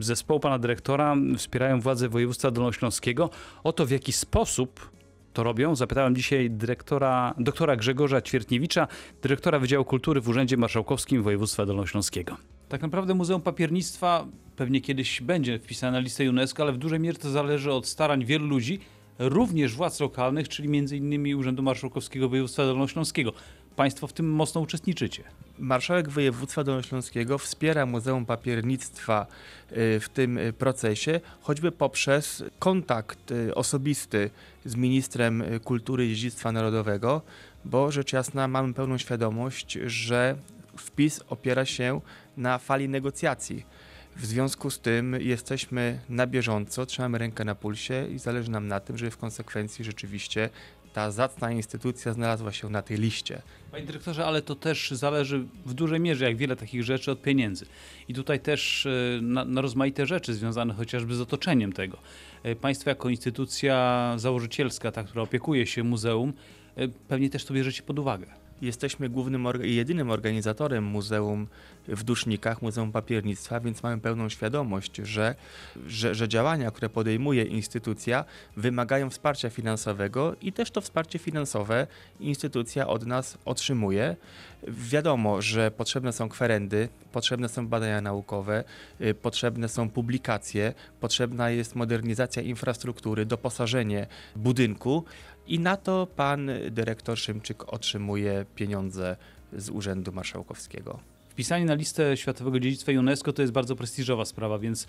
zespołu 0.00 0.40
pana 0.40 0.58
dyrektora 0.58 1.16
wspierają 1.36 1.80
władze 1.80 2.08
województwa 2.08 2.50
dolnośląskiego 2.50 3.30
o 3.64 3.72
to, 3.72 3.86
w 3.86 3.90
jaki 3.90 4.12
sposób 4.12 4.95
to 5.36 5.42
robią. 5.42 5.76
Zapytałem 5.76 6.16
dzisiaj 6.16 6.50
dyrektora, 6.50 7.34
doktora 7.38 7.76
Grzegorza 7.76 8.22
Ćwiertniewicza, 8.22 8.88
dyrektora 9.22 9.58
Wydziału 9.58 9.84
Kultury 9.84 10.20
w 10.20 10.28
Urzędzie 10.28 10.56
Marszałkowskim 10.56 11.22
Województwa 11.22 11.66
Dolnośląskiego. 11.66 12.36
Tak 12.68 12.82
naprawdę 12.82 13.14
Muzeum 13.14 13.42
Papiernictwa 13.42 14.26
pewnie 14.56 14.80
kiedyś 14.80 15.22
będzie 15.22 15.58
wpisane 15.58 15.92
na 15.92 15.98
listę 15.98 16.30
UNESCO, 16.30 16.62
ale 16.62 16.72
w 16.72 16.78
dużej 16.78 17.00
mierze 17.00 17.18
to 17.18 17.30
zależy 17.30 17.72
od 17.72 17.86
starań 17.86 18.24
wielu 18.24 18.46
ludzi, 18.46 18.80
również 19.18 19.74
władz 19.74 20.00
lokalnych, 20.00 20.48
czyli 20.48 20.78
m.in. 20.78 21.36
Urzędu 21.36 21.62
Marszałkowskiego 21.62 22.28
Województwa 22.28 22.64
Dolnośląskiego. 22.64 23.32
Państwo 23.76 24.06
w 24.06 24.12
tym 24.12 24.30
mocno 24.32 24.60
uczestniczycie. 24.60 25.24
Marszałek 25.58 26.08
województwa 26.08 26.64
dolnośląskiego 26.64 27.38
wspiera 27.38 27.86
Muzeum 27.86 28.26
Papiernictwa 28.26 29.26
y, 29.72 30.00
w 30.00 30.08
tym 30.08 30.38
procesie, 30.58 31.20
choćby 31.40 31.72
poprzez 31.72 32.44
kontakt 32.58 33.30
y, 33.30 33.54
osobisty 33.54 34.30
z 34.66 34.76
ministrem 34.76 35.42
y, 35.42 35.60
kultury 35.60 36.06
i 36.06 36.08
dziedzictwa 36.08 36.52
narodowego, 36.52 37.22
bo 37.64 37.90
rzecz 37.90 38.12
jasna 38.12 38.48
mamy 38.48 38.74
pełną 38.74 38.98
świadomość, 38.98 39.78
że 39.86 40.36
wpis 40.76 41.20
opiera 41.28 41.64
się 41.64 42.00
na 42.36 42.58
fali 42.58 42.88
negocjacji. 42.88 43.66
W 44.16 44.26
związku 44.26 44.70
z 44.70 44.80
tym 44.80 45.16
jesteśmy 45.20 46.00
na 46.08 46.26
bieżąco, 46.26 46.86
trzymamy 46.86 47.18
rękę 47.18 47.44
na 47.44 47.54
pulsie 47.54 48.08
i 48.14 48.18
zależy 48.18 48.50
nam 48.50 48.68
na 48.68 48.80
tym, 48.80 48.98
żeby 48.98 49.10
w 49.10 49.16
konsekwencji 49.16 49.84
rzeczywiście 49.84 50.50
ta 50.96 51.10
zacna 51.10 51.52
instytucja 51.52 52.12
znalazła 52.12 52.52
się 52.52 52.70
na 52.70 52.82
tej 52.82 52.98
liście. 52.98 53.42
Panie 53.70 53.86
dyrektorze, 53.86 54.26
ale 54.26 54.42
to 54.42 54.54
też 54.54 54.90
zależy 54.90 55.44
w 55.66 55.74
dużej 55.74 56.00
mierze, 56.00 56.24
jak 56.24 56.36
wiele 56.36 56.56
takich 56.56 56.84
rzeczy, 56.84 57.10
od 57.10 57.22
pieniędzy. 57.22 57.66
I 58.08 58.14
tutaj 58.14 58.40
też 58.40 58.86
e, 58.86 59.20
na, 59.22 59.44
na 59.44 59.60
rozmaite 59.60 60.06
rzeczy 60.06 60.34
związane 60.34 60.74
chociażby 60.74 61.14
z 61.14 61.20
otoczeniem 61.20 61.72
tego. 61.72 61.98
E, 62.46 62.56
Państwo 62.56 62.90
jako 62.90 63.08
instytucja 63.08 64.14
założycielska, 64.16 64.92
ta, 64.92 65.04
która 65.04 65.22
opiekuje 65.22 65.66
się 65.66 65.84
muzeum, 65.84 66.32
e, 66.76 66.88
pewnie 66.88 67.30
też 67.30 67.44
to 67.44 67.54
bierzecie 67.54 67.82
pod 67.82 67.98
uwagę. 67.98 68.45
Jesteśmy 68.62 69.08
głównym 69.08 69.46
i 69.64 69.74
jedynym 69.74 70.10
organizatorem 70.10 70.84
muzeum 70.84 71.46
w 71.88 72.02
Dusznikach, 72.02 72.62
Muzeum 72.62 72.92
Papiernictwa, 72.92 73.60
więc 73.60 73.82
mamy 73.82 74.00
pełną 74.00 74.28
świadomość, 74.28 74.96
że, 74.96 75.34
że, 75.86 76.14
że 76.14 76.28
działania, 76.28 76.70
które 76.70 76.88
podejmuje 76.88 77.42
instytucja, 77.44 78.24
wymagają 78.56 79.10
wsparcia 79.10 79.50
finansowego 79.50 80.36
i 80.42 80.52
też 80.52 80.70
to 80.70 80.80
wsparcie 80.80 81.18
finansowe 81.18 81.86
instytucja 82.20 82.86
od 82.86 83.06
nas 83.06 83.38
otrzymuje. 83.44 84.16
Wiadomo, 84.68 85.42
że 85.42 85.70
potrzebne 85.70 86.12
są 86.12 86.28
kwerendy, 86.28 86.88
potrzebne 87.12 87.48
są 87.48 87.68
badania 87.68 88.00
naukowe, 88.00 88.64
y, 89.00 89.14
potrzebne 89.14 89.68
są 89.68 89.90
publikacje, 89.90 90.74
potrzebna 91.00 91.50
jest 91.50 91.74
modernizacja 91.74 92.42
infrastruktury, 92.42 93.26
doposażenie 93.26 94.06
budynku 94.36 95.04
i 95.48 95.58
na 95.58 95.76
to 95.76 96.06
pan 96.16 96.50
dyrektor 96.70 97.18
Szymczyk 97.18 97.72
otrzymuje 97.72 98.44
pieniądze 98.54 99.16
z 99.52 99.70
Urzędu 99.70 100.12
Marszałkowskiego. 100.12 100.98
Wpisanie 101.28 101.64
na 101.64 101.74
listę 101.74 102.16
Światowego 102.16 102.60
Dziedzictwa 102.60 102.92
UNESCO 102.92 103.32
to 103.32 103.42
jest 103.42 103.54
bardzo 103.54 103.76
prestiżowa 103.76 104.24
sprawa, 104.24 104.58
więc 104.58 104.86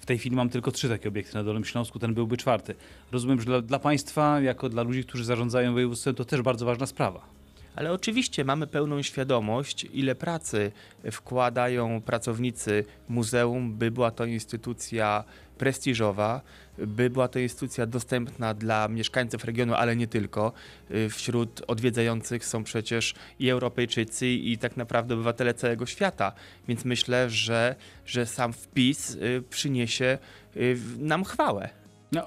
w 0.00 0.06
tej 0.06 0.18
chwili 0.18 0.36
mam 0.36 0.48
tylko 0.48 0.70
trzy 0.70 0.88
takie 0.88 1.08
obiekty 1.08 1.34
na 1.34 1.44
Dolnym 1.44 1.64
Śląsku, 1.64 1.98
ten 1.98 2.14
byłby 2.14 2.36
czwarty. 2.36 2.74
Rozumiem, 3.12 3.40
że 3.40 3.44
dla, 3.46 3.62
dla 3.62 3.78
Państwa, 3.78 4.40
jako 4.40 4.68
dla 4.68 4.82
ludzi, 4.82 5.04
którzy 5.04 5.24
zarządzają 5.24 5.72
województwem, 5.72 6.14
to 6.14 6.24
też 6.24 6.42
bardzo 6.42 6.66
ważna 6.66 6.86
sprawa. 6.86 7.26
Ale 7.76 7.92
oczywiście 7.92 8.44
mamy 8.44 8.66
pełną 8.66 9.02
świadomość, 9.02 9.86
ile 9.92 10.14
pracy 10.14 10.72
wkładają 11.12 12.02
pracownicy 12.02 12.84
muzeum, 13.08 13.74
by 13.74 13.90
była 13.90 14.10
to 14.10 14.24
instytucja 14.24 15.24
prestiżowa, 15.58 16.40
by 16.78 17.10
była 17.10 17.28
to 17.28 17.38
instytucja 17.38 17.86
dostępna 17.86 18.54
dla 18.54 18.88
mieszkańców 18.88 19.44
regionu, 19.44 19.74
ale 19.74 19.96
nie 19.96 20.06
tylko. 20.06 20.52
Y, 20.90 21.08
Wśród 21.10 21.62
odwiedzających 21.66 22.44
są 22.44 22.64
przecież 22.64 23.14
i 23.38 23.48
Europejczycy, 23.50 24.26
i 24.26 24.58
tak 24.58 24.76
naprawdę 24.76 25.14
obywatele 25.14 25.54
całego 25.54 25.86
świata. 25.86 26.32
Więc 26.68 26.84
myślę, 26.84 27.30
że, 27.30 27.76
że 28.06 28.26
sam 28.26 28.52
wpis 28.52 29.10
y, 29.10 29.42
przyniesie 29.50 30.18
y, 30.56 30.78
nam 30.98 31.24
chwałę. 31.24 31.68
No, 32.12 32.26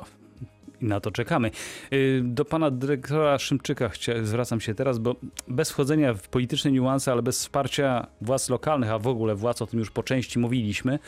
i 0.81 0.85
na 0.85 0.99
to 0.99 1.11
czekamy. 1.11 1.51
Y, 1.93 2.21
Do 2.23 2.45
pana 2.45 2.71
dyrektora 2.71 3.39
Szymczyka 3.39 3.91
zwracam 4.23 4.61
się 4.61 4.75
teraz, 4.75 4.97
bo 4.99 5.15
bez 5.47 5.71
wchodzenia 5.71 6.13
w 6.13 6.27
polityczne 6.27 6.71
niuanse, 6.71 7.11
ale 7.11 7.21
bez 7.21 7.39
wsparcia 7.39 8.07
władz 8.21 8.49
lokalnych, 8.49 8.89
a 8.89 8.99
w 8.99 9.07
ogóle 9.07 9.35
władz, 9.35 9.61
o 9.61 9.67
tym 9.67 9.79
już 9.79 9.91
po 9.91 10.03
części 10.03 10.39
mówiliśmy, 10.39 10.99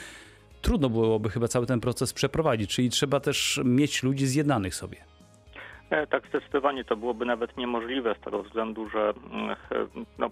trudno 0.62 0.90
byłoby 0.90 1.30
chyba 1.30 1.48
cały 1.48 1.66
ten 1.66 1.80
proces 1.80 2.14
przeprowadzić, 2.14 2.72
czyli 2.72 2.90
trzeba 2.90 3.20
też 3.20 3.62
mieć 3.66 4.04
ludzi 4.04 4.28
zjednanych 4.28 4.76
sobie. 4.76 5.11
E, 5.92 6.08
Tak, 6.08 6.28
zdecydowanie 6.28 6.84
to 6.84 6.96
byłoby 6.96 7.26
nawet 7.26 7.58
niemożliwe 7.58 8.16
z 8.16 8.20
tego 8.20 8.44
względu, 8.44 8.90
że 8.90 9.14
mm, 9.32 9.56
no, 10.18 10.30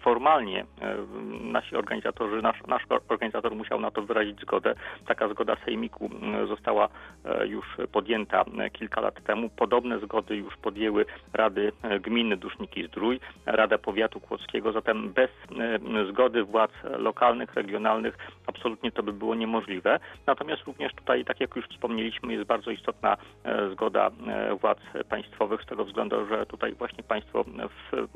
formalnie 0.00 0.60
e, 0.80 0.96
nasi 1.40 1.76
organizatorzy, 1.76 2.42
nasz, 2.42 2.62
nasz 2.66 2.82
organizator 3.08 3.54
musiał 3.54 3.80
na 3.80 3.90
to 3.90 4.02
wyrazić 4.02 4.40
zgodę. 4.40 4.74
Taka 5.06 5.28
zgoda 5.28 5.56
Sejmiku 5.64 6.10
mm, 6.22 6.46
została 6.46 6.88
e, 7.24 7.46
już 7.46 7.76
podjęta 7.92 8.44
kilka 8.72 9.00
lat 9.00 9.24
temu. 9.24 9.48
Podobne 9.48 9.98
zgody 9.98 10.36
już 10.36 10.56
podjęły 10.56 11.06
Rady 11.32 11.72
Gminy 12.00 12.36
Duszniki 12.36 12.86
Zdrój, 12.86 13.20
Rada 13.46 13.78
Powiatu 13.78 14.20
Kłodzkiego, 14.20 14.72
zatem 14.72 15.12
bez 15.12 15.30
zgody 16.08 16.44
władz 16.44 16.72
lokalnych, 16.98 17.54
regionalnych 17.54 18.18
absolutnie 18.46 18.92
to 18.92 19.02
by 19.02 19.12
było 19.12 19.34
niemożliwe. 19.34 20.00
Natomiast 20.26 20.62
również 20.62 20.94
tutaj, 20.94 21.24
tak 21.24 21.40
jak 21.40 21.56
już 21.56 21.66
wspomnieliśmy, 21.66 22.32
jest 22.32 22.44
bardzo 22.44 22.70
istotna 22.70 23.16
zgoda 23.72 24.10
władz 24.60 24.80
państwowych 25.08 25.62
z 25.62 25.66
tego 25.66 25.84
względu, 25.84 26.26
że 26.26 26.46
tutaj 26.46 26.74
właśnie 26.74 27.04
państwo 27.04 27.44
w, 27.44 28.06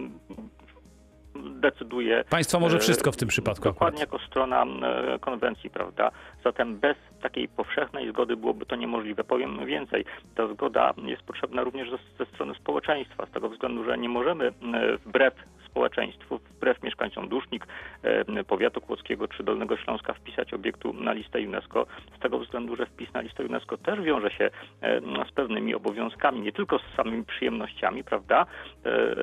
decyduje. 1.60 2.24
Państwo 2.30 2.60
może 2.60 2.76
e, 2.76 2.80
wszystko 2.80 3.12
w 3.12 3.16
tym 3.16 3.28
przypadku 3.28 3.64
Dokładnie 3.64 4.02
akurat. 4.02 4.20
jako 4.20 4.30
strona 4.30 4.64
e, 4.64 5.18
konwencji, 5.18 5.70
prawda? 5.70 6.10
Zatem 6.48 6.76
bez 6.78 6.96
takiej 7.22 7.48
powszechnej 7.48 8.08
zgody 8.08 8.36
byłoby 8.36 8.66
to 8.66 8.76
niemożliwe. 8.76 9.24
Powiem 9.24 9.66
więcej, 9.66 10.04
ta 10.34 10.46
zgoda 10.48 10.94
jest 11.04 11.22
potrzebna 11.22 11.62
również 11.62 11.90
ze, 11.90 11.98
ze 12.24 12.30
strony 12.30 12.54
społeczeństwa, 12.54 13.26
z 13.26 13.30
tego 13.30 13.48
względu, 13.48 13.84
że 13.84 13.98
nie 13.98 14.08
możemy 14.08 14.44
e, 14.46 14.52
wbrew 14.96 15.34
społeczeństwu, 15.66 16.38
wbrew 16.56 16.82
mieszkańcom 16.82 17.28
Dusznik, 17.28 17.66
e, 18.02 18.44
powiatu 18.44 18.80
kłodzkiego 18.80 19.28
czy 19.28 19.42
Dolnego 19.44 19.76
Śląska 19.76 20.12
wpisać 20.14 20.54
obiektu 20.54 20.92
na 20.92 21.12
listę 21.12 21.38
UNESCO, 21.38 21.86
z 22.16 22.20
tego 22.20 22.38
względu, 22.38 22.76
że 22.76 22.86
wpis 22.86 23.12
na 23.14 23.20
listę 23.20 23.44
UNESCO 23.44 23.76
też 23.78 24.00
wiąże 24.00 24.30
się 24.30 24.50
e, 24.82 25.00
z 25.28 25.32
pewnymi 25.32 25.74
obowiązkami, 25.74 26.40
nie 26.40 26.52
tylko 26.52 26.78
z 26.78 26.96
samymi 26.96 27.24
przyjemnościami, 27.24 28.04
prawda? 28.04 28.46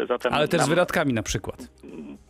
Zatem 0.08 0.34
Ale 0.34 0.48
też 0.48 0.60
z 0.62 0.64
nam- 0.64 0.70
wydatkami 0.70 1.14
na 1.14 1.24
przykład. 1.24 1.58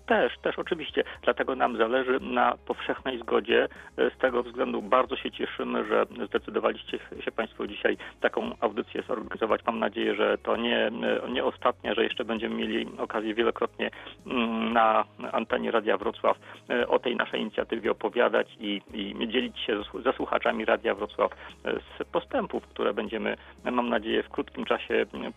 Też, 0.05 0.37
też 0.41 0.59
oczywiście. 0.59 1.03
Dlatego 1.23 1.55
nam 1.55 1.77
zależy 1.77 2.19
na 2.19 2.53
powszechnej 2.67 3.19
zgodzie. 3.19 3.67
E, 3.97 4.09
Z 4.11 4.17
tego 4.17 4.43
względu 4.43 4.81
bardzo 4.81 5.15
się 5.15 5.31
cieszymy, 5.31 5.85
że 5.85 6.05
zdecydowaliście 6.27 6.99
się 7.25 7.31
Państwo 7.31 7.67
dzisiaj 7.67 7.97
taką 8.21 8.51
audycję 8.59 9.03
zorganizować. 9.07 9.61
Mam 9.65 9.79
nadzieję, 9.79 10.15
że 10.15 10.37
to 10.37 10.57
nie, 10.57 10.91
nie 11.29 11.43
ostatnia, 11.45 11.93
że 11.93 12.03
jeszcze 12.03 12.25
będziemy 12.25 12.55
mieli 12.55 12.87
okazję 12.97 13.33
wielokrotnie 13.33 13.91
mm, 14.27 14.73
na 14.73 15.05
antenie 15.31 15.71
Radia 15.71 15.97
Wrocław 15.97 16.37
e, 16.69 16.87
o 16.87 16.99
tej 16.99 17.15
naszej 17.15 17.41
inicjatywie 17.41 17.91
opowiadać 17.91 18.47
i, 18.59 18.81
i 18.93 19.27
dzielić 19.27 19.59
się 19.59 19.81
ze- 20.03 20.13
słuchaczami 20.13 20.65
Radia 20.65 20.95
Wrocław 20.95 21.31
e, 21.65 21.71
z 21.73 22.07
postępów, 22.11 22.63
które 22.67 22.93
będziemy, 22.93 23.37
mam 23.71 23.89
nadzieję, 23.89 24.23
w 24.23 24.29
krótkim 24.29 24.65
czasie 24.65 25.05
mm, 25.13 25.33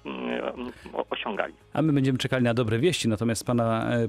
osiągali. 1.11 1.55
A 1.73 1.83
my 1.83 1.93
będziemy 1.93 2.19
czekali 2.19 2.45
na 2.45 2.55
dobre 2.55 2.79
wieści. 2.79 3.09
Natomiast 3.09 3.47
pana 3.47 3.91
e, 3.91 4.09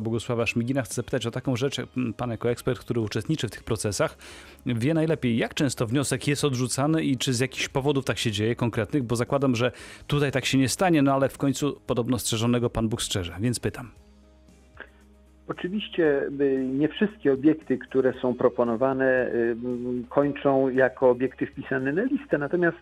Bogusława 0.00 0.46
Szmigina 0.46 0.82
chcę 0.82 0.94
zapytać 0.94 1.26
o 1.26 1.30
taką 1.30 1.56
rzecz. 1.56 1.76
Pan 2.16 2.30
jako 2.30 2.50
ekspert, 2.50 2.78
który 2.78 3.00
uczestniczy 3.00 3.48
w 3.48 3.50
tych 3.50 3.64
procesach, 3.64 4.18
wie 4.66 4.94
najlepiej, 4.94 5.36
jak 5.36 5.54
często 5.54 5.86
wniosek 5.86 6.28
jest 6.28 6.44
odrzucany 6.44 7.04
i 7.04 7.16
czy 7.16 7.32
z 7.32 7.40
jakichś 7.40 7.68
powodów 7.68 8.04
tak 8.04 8.18
się 8.18 8.30
dzieje 8.30 8.56
konkretnych, 8.56 9.02
bo 9.02 9.16
zakładam, 9.16 9.56
że 9.56 9.72
tutaj 10.06 10.32
tak 10.32 10.44
się 10.44 10.58
nie 10.58 10.68
stanie, 10.68 11.02
no 11.02 11.12
ale 11.12 11.28
w 11.28 11.38
końcu 11.38 11.80
podobno 11.86 12.18
strzeżonego 12.18 12.70
Pan 12.70 12.88
Bóg 12.88 13.02
strzeże, 13.02 13.32
więc 13.40 13.60
pytam. 13.60 13.90
Oczywiście 15.48 16.22
y, 16.40 16.64
nie 16.72 16.88
wszystkie 16.88 17.32
obiekty, 17.32 17.78
które 17.78 18.12
są 18.22 18.34
proponowane, 18.34 19.30
y, 19.32 19.56
kończą 20.08 20.68
jako 20.68 21.10
obiekty 21.10 21.46
wpisane 21.46 21.92
na 21.92 22.02
listę, 22.02 22.38
natomiast 22.38 22.78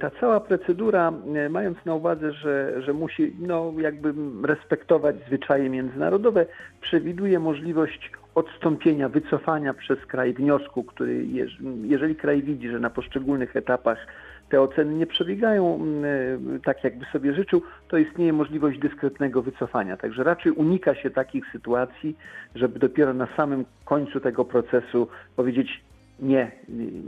ta 0.00 0.10
cała 0.20 0.40
procedura, 0.40 1.12
y, 1.46 1.50
mając 1.50 1.78
na 1.84 1.94
uwadze, 1.94 2.32
że, 2.32 2.82
że 2.82 2.92
musi 2.92 3.36
no, 3.38 3.72
jakby 3.78 4.14
respektować 4.46 5.16
zwyczaje 5.26 5.70
międzynarodowe, 5.70 6.46
przewiduje 6.80 7.38
możliwość 7.38 8.12
odstąpienia, 8.34 9.08
wycofania 9.08 9.74
przez 9.74 9.98
kraj 10.06 10.32
wniosku, 10.32 10.84
który 10.84 11.26
jeż- 11.26 11.84
jeżeli 11.84 12.16
kraj 12.16 12.42
widzi, 12.42 12.68
że 12.68 12.80
na 12.80 12.90
poszczególnych 12.90 13.56
etapach 13.56 14.06
te 14.48 14.60
oceny 14.60 14.94
nie 14.94 15.06
przebiegają 15.06 15.74
mm, 15.74 16.60
tak, 16.60 16.84
jakby 16.84 17.04
sobie 17.12 17.34
życzył, 17.34 17.62
to 17.88 17.98
istnieje 17.98 18.32
możliwość 18.32 18.78
dyskretnego 18.78 19.42
wycofania. 19.42 19.96
Także 19.96 20.24
raczej 20.24 20.52
unika 20.52 20.94
się 20.94 21.10
takich 21.10 21.44
sytuacji, 21.52 22.16
żeby 22.54 22.78
dopiero 22.78 23.14
na 23.14 23.28
samym 23.36 23.64
końcu 23.84 24.20
tego 24.20 24.44
procesu 24.44 25.08
powiedzieć 25.36 25.84
nie, 26.24 26.50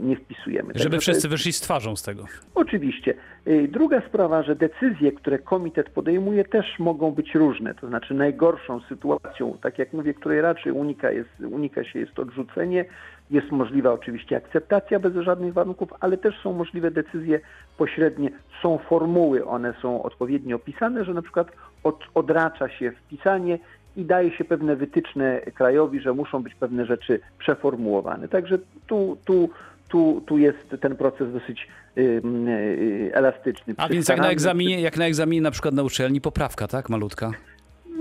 nie 0.02 0.16
wpisujemy. 0.16 0.68
Także 0.68 0.82
Żeby 0.82 0.96
to 0.96 1.00
wszyscy 1.00 1.16
jest- 1.26 1.28
wyszli 1.28 1.52
z 1.52 1.60
twarzą 1.60 1.96
z 1.96 2.02
tego. 2.02 2.24
Oczywiście. 2.54 3.14
Y, 3.46 3.68
Druga 3.68 4.00
sprawa, 4.08 4.42
że 4.42 4.56
decyzje, 4.56 5.12
które 5.12 5.38
komitet 5.38 5.90
podejmuje, 5.90 6.44
też 6.44 6.78
mogą 6.78 7.10
być 7.10 7.34
różne. 7.34 7.74
To 7.74 7.88
znaczy 7.88 8.14
najgorszą 8.14 8.80
sytuacją, 8.80 9.58
tak 9.62 9.78
jak 9.78 9.92
mówię, 9.92 10.14
której 10.14 10.40
raczej 10.40 10.72
unika, 10.72 11.10
jest, 11.10 11.30
unika 11.40 11.84
się, 11.84 11.98
jest 11.98 12.18
odrzucenie. 12.18 12.84
Jest 13.30 13.50
możliwa 13.52 13.92
oczywiście 13.92 14.36
akceptacja 14.36 14.98
bez 15.00 15.14
żadnych 15.14 15.52
warunków, 15.52 15.88
ale 16.00 16.16
też 16.18 16.34
są 16.42 16.52
możliwe 16.52 16.90
decyzje 16.90 17.40
pośrednie. 17.78 18.30
Są 18.62 18.78
formuły, 18.78 19.46
one 19.46 19.74
są 19.82 20.02
odpowiednio 20.02 20.56
opisane, 20.56 21.04
że 21.04 21.14
na 21.14 21.22
przykład 21.22 21.48
od, 21.84 22.04
odracza 22.14 22.68
się 22.68 22.92
wpisanie 22.92 23.58
i 23.96 24.04
daje 24.04 24.30
się 24.36 24.44
pewne 24.44 24.76
wytyczne 24.76 25.40
krajowi, 25.40 26.00
że 26.00 26.12
muszą 26.12 26.42
być 26.42 26.54
pewne 26.54 26.86
rzeczy 26.86 27.20
przeformułowane. 27.38 28.28
Także 28.28 28.58
tu, 28.86 29.16
tu, 29.24 29.48
tu, 29.88 30.22
tu 30.26 30.38
jest 30.38 30.76
ten 30.80 30.96
proces 30.96 31.32
dosyć 31.32 31.68
ym, 31.98 32.48
y, 32.48 33.10
elastyczny. 33.14 33.74
A 33.76 33.88
więc 33.88 34.08
jak 34.08 34.18
na 34.18 34.30
egzaminie, 34.30 34.80
jak 34.80 34.96
na 34.96 35.06
egzaminie 35.06 35.42
na 35.42 35.50
przykład 35.50 35.74
na 35.74 35.82
uczelni, 35.82 36.20
poprawka, 36.20 36.68
tak, 36.68 36.88
malutka? 36.88 37.30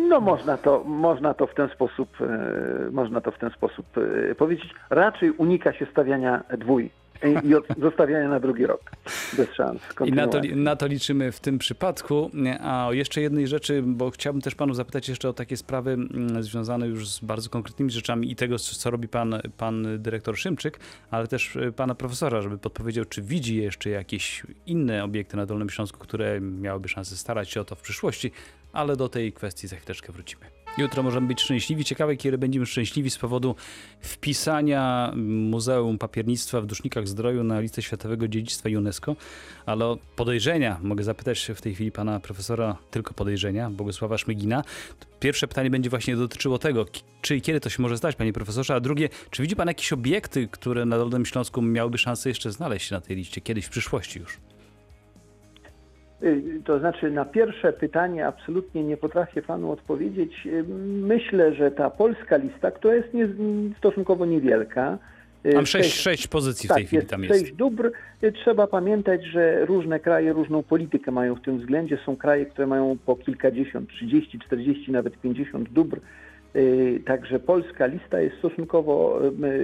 No 0.09 0.21
można 0.21 0.57
to, 0.57 0.83
można 0.83 1.33
to 1.33 1.47
w 1.47 1.55
ten 1.55 1.69
sposób, 1.69 2.09
e, 2.21 2.91
można 2.91 3.21
to 3.21 3.31
w 3.31 3.37
ten 3.37 3.49
sposób 3.49 3.85
e, 4.31 4.35
powiedzieć. 4.35 4.73
Raczej 4.89 5.31
unika 5.31 5.73
się 5.73 5.85
stawiania 5.91 6.43
dwój 6.57 6.89
i, 7.43 7.55
od, 7.55 7.65
zostawiania 7.81 8.29
na 8.29 8.39
drugi 8.39 8.65
rok. 8.65 8.91
Bez 9.37 9.49
szans. 9.53 9.81
I 10.05 10.11
na 10.11 10.27
to, 10.27 10.41
na 10.55 10.75
to 10.75 10.87
liczymy 10.87 11.31
w 11.31 11.39
tym 11.39 11.57
przypadku. 11.57 12.31
A 12.61 12.87
o 12.87 12.93
jeszcze 12.93 13.21
jednej 13.21 13.47
rzeczy, 13.47 13.83
bo 13.85 14.11
chciałbym 14.11 14.41
też 14.41 14.55
panu 14.55 14.73
zapytać 14.73 15.09
jeszcze 15.09 15.29
o 15.29 15.33
takie 15.33 15.57
sprawy 15.57 15.91
mm, 15.91 16.43
związane 16.43 16.87
już 16.87 17.09
z 17.09 17.19
bardzo 17.19 17.49
konkretnymi 17.49 17.91
rzeczami 17.91 18.31
i 18.31 18.35
tego, 18.35 18.59
co 18.59 18.91
robi 18.91 19.07
pan, 19.07 19.41
pan 19.57 20.01
dyrektor 20.01 20.37
Szymczyk, 20.37 20.79
ale 21.11 21.27
też 21.27 21.55
y, 21.55 21.71
pana 21.71 21.95
profesora, 21.95 22.41
żeby 22.41 22.57
podpowiedział, 22.57 23.05
czy 23.05 23.21
widzi 23.21 23.55
jeszcze 23.55 23.89
jakieś 23.89 24.43
inne 24.65 25.03
obiekty 25.03 25.37
na 25.37 25.45
Dolnym 25.45 25.69
Śląsku, 25.69 25.99
które 25.99 26.41
miałyby 26.41 26.89
szansę 26.89 27.15
starać 27.15 27.49
się 27.49 27.61
o 27.61 27.65
to 27.65 27.75
w 27.75 27.81
przyszłości, 27.81 28.31
ale 28.73 28.95
do 28.95 29.09
tej 29.09 29.33
kwestii 29.33 29.67
za 29.67 29.75
chwileczkę 29.75 30.13
wrócimy. 30.13 30.64
Jutro 30.77 31.03
możemy 31.03 31.27
być 31.27 31.41
szczęśliwi. 31.41 31.85
Ciekawe, 31.85 32.15
kiedy 32.15 32.37
będziemy 32.37 32.65
szczęśliwi 32.65 33.09
z 33.09 33.17
powodu 33.17 33.55
wpisania 33.99 35.11
Muzeum 35.15 35.97
Papiernictwa 35.97 36.61
w 36.61 36.65
Dusznikach 36.65 37.07
Zdroju 37.07 37.43
na 37.43 37.59
listę 37.59 37.81
Światowego 37.81 38.27
Dziedzictwa 38.27 38.69
UNESCO. 38.69 39.15
Ale 39.65 39.95
podejrzenia 40.15 40.79
mogę 40.81 41.03
zapytać 41.03 41.51
w 41.55 41.61
tej 41.61 41.75
chwili 41.75 41.91
pana 41.91 42.19
profesora, 42.19 42.77
tylko 42.91 43.13
podejrzenia, 43.13 43.69
Bogusława 43.69 44.17
Szmygina. 44.17 44.63
Pierwsze 45.19 45.47
pytanie 45.47 45.69
będzie 45.69 45.89
właśnie 45.89 46.15
dotyczyło 46.15 46.59
tego, 46.59 46.85
czy 47.21 47.35
i 47.35 47.41
kiedy 47.41 47.59
to 47.59 47.69
się 47.69 47.81
może 47.81 47.97
stać, 47.97 48.15
panie 48.15 48.33
profesorze, 48.33 48.75
a 48.75 48.79
drugie, 48.79 49.09
czy 49.31 49.41
widzi 49.41 49.55
pan 49.55 49.67
jakieś 49.67 49.93
obiekty, 49.93 50.47
które 50.47 50.85
na 50.85 50.97
Dolnym 50.97 51.25
Śląsku 51.25 51.61
miałyby 51.61 51.97
szansę 51.97 52.29
jeszcze 52.29 52.51
znaleźć 52.51 52.87
się 52.87 52.95
na 52.95 53.01
tej 53.01 53.15
liście, 53.15 53.41
kiedyś 53.41 53.65
w 53.65 53.69
przyszłości 53.69 54.19
już? 54.19 54.37
Y, 56.25 56.61
To 56.65 56.79
znaczy, 56.79 57.11
na 57.11 57.25
pierwsze 57.25 57.73
pytanie 57.73 58.27
absolutnie 58.27 58.83
nie 58.83 58.97
potrafię 58.97 59.41
panu 59.41 59.71
odpowiedzieć. 59.71 60.45
Y, 60.45 60.63
Myślę, 60.87 61.53
że 61.53 61.71
ta 61.71 61.89
polska 61.89 62.37
lista, 62.37 62.71
która 62.71 62.95
jest 62.95 63.13
nie, 63.13 63.27
stosunkowo 63.77 64.25
niewielka, 64.25 64.97
Mam 65.53 65.65
sześć, 65.65 65.93
sześć 65.93 66.27
pozycji 66.27 66.67
w 66.67 66.69
tak, 66.69 66.77
tej 66.77 66.85
chwili 66.85 67.05
tam 67.05 67.23
jest. 67.23 67.39
Sześć 67.39 67.53
dóbr. 67.53 67.91
Trzeba 68.33 68.67
pamiętać, 68.67 69.25
że 69.25 69.65
różne 69.65 69.99
kraje 69.99 70.33
różną 70.33 70.63
politykę 70.63 71.11
mają 71.11 71.35
w 71.35 71.41
tym 71.41 71.59
względzie. 71.59 71.97
Są 72.05 72.15
kraje, 72.15 72.45
które 72.45 72.67
mają 72.67 72.97
po 73.05 73.15
kilkadziesiąt, 73.15 73.89
30, 73.89 74.39
40, 74.39 74.91
nawet 74.91 75.21
50 75.21 75.69
dóbr. 75.69 75.99
Także 77.05 77.39
polska 77.39 77.85
lista 77.85 78.19
jest 78.19 78.37
stosunkowo 78.37 79.19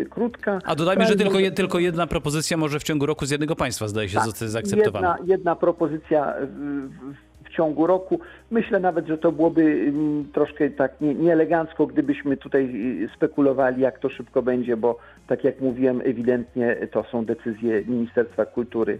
krótka. 0.09 0.59
A 0.65 0.75
dodajmy, 0.75 1.05
że 1.05 1.15
tylko, 1.15 1.39
je, 1.39 1.51
tylko 1.51 1.79
jedna 1.79 2.07
propozycja 2.07 2.57
może 2.57 2.79
w 2.79 2.83
ciągu 2.83 3.05
roku 3.05 3.25
z 3.25 3.31
jednego 3.31 3.55
państwa 3.55 3.87
zdaje 3.87 4.09
się 4.09 4.15
tak, 4.15 4.25
zostać 4.25 4.49
zaakceptowana. 4.49 5.15
Jedna, 5.19 5.33
jedna 5.33 5.55
propozycja 5.55 6.33
w, 6.41 7.45
w, 7.45 7.49
ciągu 7.49 7.87
roku. 7.87 8.19
Myślę 8.51 8.79
nawet, 8.79 9.07
że 9.07 9.17
to 9.17 9.31
byłoby 9.31 9.93
troszkę 10.33 10.69
tak 10.69 11.01
nie, 11.01 11.15
nieelegancko, 11.15 11.87
gdybyśmy 11.87 12.37
tutaj 12.37 12.75
spekulowali, 13.15 13.81
jak 13.81 13.99
to 13.99 14.09
szybko 14.09 14.41
będzie, 14.41 14.77
bo 14.77 14.97
tak 15.27 15.43
jak 15.43 15.61
mówiłem, 15.61 16.01
ewidentnie 16.05 16.87
to 16.91 17.05
są 17.11 17.25
decyzje 17.25 17.83
Ministerstwa 17.87 18.45
Kultury. 18.45 18.99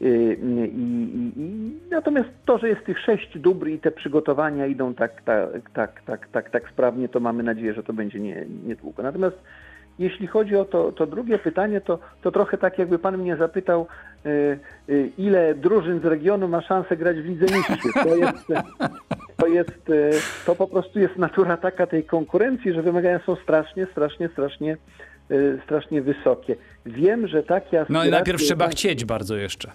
I, 0.00 0.06
i, 0.06 1.40
i, 1.40 1.72
natomiast 1.90 2.28
to, 2.46 2.58
że 2.58 2.68
jest 2.68 2.84
tych 2.84 2.98
sześć 2.98 3.38
dóbr 3.38 3.68
i 3.68 3.78
te 3.78 3.90
przygotowania 3.90 4.66
idą 4.66 4.94
tak, 4.94 5.22
tak, 5.22 5.70
tak, 5.74 6.02
tak, 6.06 6.28
tak, 6.28 6.50
tak 6.50 6.68
sprawnie, 6.72 7.08
to 7.08 7.20
mamy 7.20 7.42
nadzieję, 7.42 7.74
że 7.74 7.82
to 7.82 7.92
będzie 7.92 8.20
nie, 8.20 8.46
niedługo. 8.66 9.02
Natomiast 9.02 9.36
jeśli 9.98 10.26
chodzi 10.26 10.56
o 10.56 10.64
to, 10.64 10.92
to 10.92 11.06
drugie 11.06 11.38
pytanie, 11.38 11.80
to, 11.80 11.98
to 12.22 12.32
trochę 12.32 12.58
tak 12.58 12.78
jakby 12.78 12.98
Pan 12.98 13.18
mnie 13.18 13.36
zapytał, 13.36 13.86
ile 15.18 15.54
drużyn 15.54 16.00
z 16.00 16.04
regionu 16.04 16.48
ma 16.48 16.60
szansę 16.60 16.96
grać 16.96 17.16
w 17.16 17.24
Lidze 17.24 17.46
Mistrzów. 17.56 17.92
To 18.02 18.16
jest, 18.16 18.46
to 19.36 19.46
jest, 19.46 19.92
to 20.46 20.56
po 20.56 20.66
prostu 20.66 20.98
jest 20.98 21.16
natura 21.16 21.56
taka 21.56 21.86
tej 21.86 22.04
konkurencji, 22.04 22.72
że 22.72 22.82
wymagania 22.82 23.20
są 23.26 23.36
strasznie, 23.36 23.86
strasznie, 23.86 24.28
strasznie 24.28 24.76
strasznie 25.64 26.02
wysokie. 26.02 26.56
Wiem, 26.86 27.26
że 27.26 27.42
takie 27.42 27.86
No 27.88 28.04
i 28.04 28.10
najpierw 28.10 28.40
trzeba 28.40 28.68
chcieć 28.68 29.04
bardzo 29.04 29.36
jeszcze. 29.36 29.70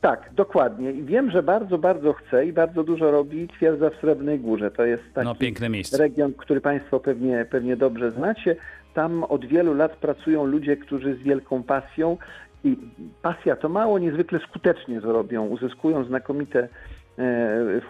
Tak, 0.00 0.30
dokładnie. 0.34 0.92
I 0.92 1.02
wiem, 1.02 1.30
że 1.30 1.42
bardzo, 1.42 1.78
bardzo 1.78 2.12
chce 2.12 2.46
i 2.46 2.52
bardzo 2.52 2.84
dużo 2.84 3.10
robi 3.10 3.48
twierdza 3.48 3.90
w 3.90 3.94
Srebrnej 3.94 4.40
Górze. 4.40 4.70
To 4.70 4.84
jest 4.84 5.02
taki 5.14 5.28
no, 5.28 5.34
piękne 5.34 5.68
miejsce. 5.68 5.98
region, 5.98 6.32
który 6.32 6.60
Państwo 6.60 7.00
pewnie, 7.00 7.46
pewnie 7.50 7.76
dobrze 7.76 8.10
znacie. 8.10 8.56
Tam 8.94 9.24
od 9.24 9.44
wielu 9.44 9.74
lat 9.74 9.96
pracują 9.96 10.44
ludzie, 10.44 10.76
którzy 10.76 11.14
z 11.14 11.18
wielką 11.18 11.62
pasją 11.62 12.16
i 12.64 12.76
pasja 13.22 13.56
to 13.56 13.68
mało, 13.68 13.98
niezwykle 13.98 14.38
skutecznie 14.38 15.00
to 15.00 15.12
robią. 15.12 15.46
Uzyskują 15.46 16.04
znakomite 16.04 16.68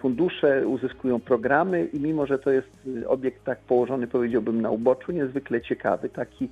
fundusze, 0.01 0.67
uzyskują 0.67 1.19
programy 1.19 1.85
i 1.85 1.99
mimo, 1.99 2.25
że 2.25 2.39
to 2.39 2.51
jest 2.51 2.67
obiekt 3.07 3.43
tak 3.43 3.59
położony, 3.59 4.07
powiedziałbym, 4.07 4.61
na 4.61 4.71
uboczu, 4.71 5.11
niezwykle 5.11 5.61
ciekawy, 5.61 6.09
taki 6.09 6.49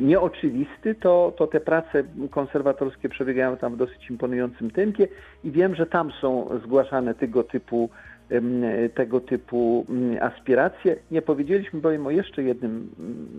nieoczywisty, 0.00 0.94
to, 0.94 1.32
to 1.36 1.46
te 1.46 1.60
prace 1.60 2.04
konserwatorskie 2.30 3.08
przebiegają 3.08 3.56
tam 3.56 3.74
w 3.74 3.76
dosyć 3.76 4.10
imponującym 4.10 4.70
tempie 4.70 5.08
i 5.44 5.50
wiem, 5.50 5.74
że 5.74 5.86
tam 5.86 6.12
są 6.20 6.48
zgłaszane 6.64 7.14
tego 7.14 7.44
typu, 7.44 7.90
tego 8.94 9.20
typu 9.20 9.86
aspiracje. 10.20 10.96
Nie 11.10 11.22
powiedzieliśmy 11.22 11.80
bowiem 11.80 12.06
o 12.06 12.10
jeszcze 12.10 12.42
jednym 12.42 12.90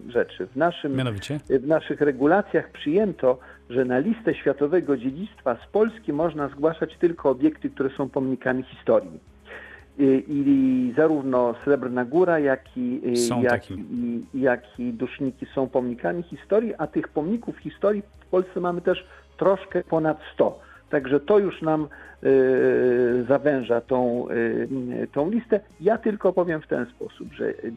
rzeczy. 0.08 0.48
W, 0.48 0.56
naszym, 0.56 0.96
Mianowicie? 0.96 1.40
w 1.50 1.68
naszych 1.68 2.02
regulacjach 2.02 2.72
przyjęto, 2.72 3.40
że 3.70 3.86
na 3.86 4.00
listę 4.00 4.36
światowego 4.36 4.98
dziedzictwa 4.98 5.58
z 5.68 5.72
Polski 5.72 6.14
można 6.14 6.48
zgłaszać 6.48 6.98
tylko 6.98 7.30
obiekty, 7.30 7.70
które 7.70 7.90
są 7.90 8.10
pomnikami 8.10 8.64
historii. 8.64 9.31
I, 9.98 10.24
i 10.28 10.94
zarówno 10.98 11.56
Srebrna 11.64 12.06
Góra, 12.06 12.40
jak 12.40 12.78
i, 12.78 13.02
jak, 13.42 13.72
i, 13.72 14.24
jak 14.34 14.80
i 14.80 14.94
Duszniki 14.94 15.46
są 15.56 15.70
pomnikami 15.70 16.24
historii, 16.24 16.74
a 16.78 16.88
tych 16.88 17.08
pomników 17.08 17.58
historii 17.58 18.02
w 18.20 18.26
Polsce 18.26 18.60
mamy 18.60 18.82
też 18.82 19.06
troszkę 19.38 19.84
ponad 19.84 20.18
100. 20.34 20.60
Także 20.92 21.20
to 21.20 21.40
już 21.40 21.62
nam 21.62 21.88
y, 22.24 23.26
zawęża 23.28 23.82
tą, 23.82 24.28
y, 24.30 25.08
tą 25.14 25.30
listę. 25.30 25.60
Ja 25.82 25.98
tylko 25.98 26.34
powiem 26.34 26.62
w 26.62 26.68
ten 26.68 26.86
sposób, 26.86 27.34
że 27.34 27.46
y, 27.46 27.72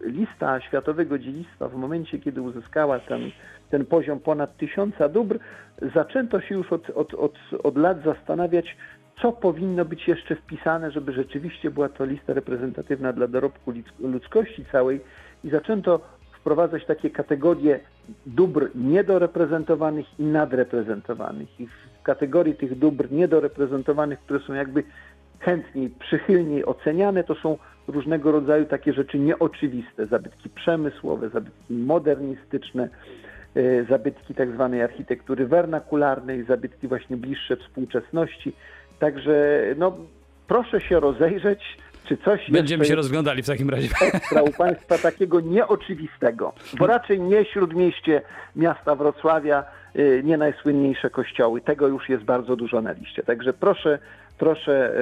lista 0.00 0.60
światowego 0.60 1.18
dziedzictwa 1.18 1.68
w 1.68 1.74
momencie, 1.74 2.18
kiedy 2.18 2.42
uzyskała 2.42 2.98
ten, 2.98 3.20
ten 3.70 3.86
poziom 3.86 4.20
ponad 4.20 4.56
tysiąca 4.56 5.08
dóbr, 5.08 5.38
zaczęto 5.94 6.40
się 6.40 6.54
już 6.54 6.72
od, 6.72 6.90
od, 6.90 7.14
od, 7.14 7.34
od 7.62 7.76
lat 7.76 8.02
zastanawiać, 8.04 8.76
co 9.22 9.32
powinno 9.32 9.84
być 9.84 10.08
jeszcze 10.08 10.36
wpisane, 10.36 10.90
żeby 10.90 11.12
rzeczywiście 11.12 11.70
była 11.70 11.88
to 11.88 12.04
lista 12.04 12.32
reprezentatywna 12.32 13.12
dla 13.12 13.28
dorobku 13.28 13.72
ludzkości 14.00 14.64
całej 14.72 15.00
i 15.44 15.50
zaczęto 15.50 16.00
wprowadzać 16.32 16.86
takie 16.86 17.10
kategorie 17.10 17.80
dóbr 18.26 18.70
niedoreprezentowanych 18.74 20.06
i 20.18 20.22
nadreprezentowanych. 20.22 21.60
I 21.60 21.66
w 21.66 22.02
kategorii 22.02 22.54
tych 22.54 22.78
dóbr 22.78 23.12
niedoreprezentowanych, 23.12 24.20
które 24.20 24.40
są 24.40 24.54
jakby 24.54 24.84
chętniej, 25.40 25.90
przychylniej 25.90 26.64
oceniane, 26.64 27.24
to 27.24 27.34
są 27.34 27.58
różnego 27.88 28.32
rodzaju 28.32 28.64
takie 28.64 28.92
rzeczy 28.92 29.18
nieoczywiste, 29.18 30.06
zabytki 30.06 30.50
przemysłowe, 30.50 31.28
zabytki 31.28 31.74
modernistyczne, 31.74 32.88
zabytki 33.88 34.34
tak 34.34 34.52
zwanej 34.52 34.82
architektury 34.82 35.46
wernakularnej, 35.46 36.44
zabytki 36.44 36.88
właśnie 36.88 37.16
bliższe 37.16 37.56
współczesności. 37.56 38.52
Także 38.98 39.62
no, 39.76 39.96
proszę 40.46 40.80
się 40.80 41.00
rozejrzeć, 41.00 41.60
czy 42.08 42.16
coś 42.16 42.50
Będziemy 42.50 42.84
się 42.84 42.94
rozglądali 42.94 43.42
w 43.42 43.46
takim 43.46 43.70
razie. 43.70 43.88
Ekstra 44.00 44.42
u 44.42 44.52
Państwa 44.52 44.98
takiego 44.98 45.40
nieoczywistego, 45.40 46.52
bo 46.78 46.86
raczej 46.86 47.20
nie 47.20 47.44
śródmieście 47.44 48.22
miasta 48.56 48.94
Wrocławia, 48.94 49.64
nie 50.24 50.36
najsłynniejsze 50.36 51.10
kościoły. 51.10 51.60
Tego 51.60 51.88
już 51.88 52.08
jest 52.08 52.24
bardzo 52.24 52.56
dużo 52.56 52.82
na 52.82 52.92
liście. 52.92 53.22
Także 53.22 53.52
proszę, 53.52 53.98
proszę 54.38 54.92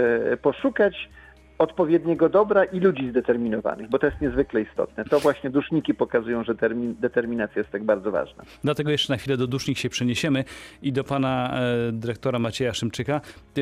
poszukać 0.43 1.09
odpowiedniego 1.59 2.29
dobra 2.29 2.65
i 2.65 2.81
ludzi 2.81 3.11
zdeterminowanych, 3.11 3.91
bo 3.91 3.99
to 3.99 4.07
jest 4.07 4.21
niezwykle 4.21 4.61
istotne. 4.61 5.05
To 5.05 5.21
właśnie 5.21 5.51
duszniki 5.51 5.95
pokazują, 5.95 6.45
że 6.45 6.55
termin, 6.55 6.95
determinacja 7.01 7.61
jest 7.61 7.71
tak 7.71 7.85
bardzo 7.85 8.11
ważna. 8.11 8.45
Dlatego 8.65 8.91
jeszcze 8.91 9.13
na 9.13 9.17
chwilę 9.17 9.37
do 9.37 9.47
dusznik 9.47 9.79
się 9.79 9.89
przeniesiemy 9.89 10.45
i 10.83 10.93
do 10.93 11.05
pana 11.05 11.61
e, 11.61 11.93
dyrektora 11.93 12.39
Macieja 12.39 12.75
Szymczyka. 12.75 13.15
E, 13.15 13.61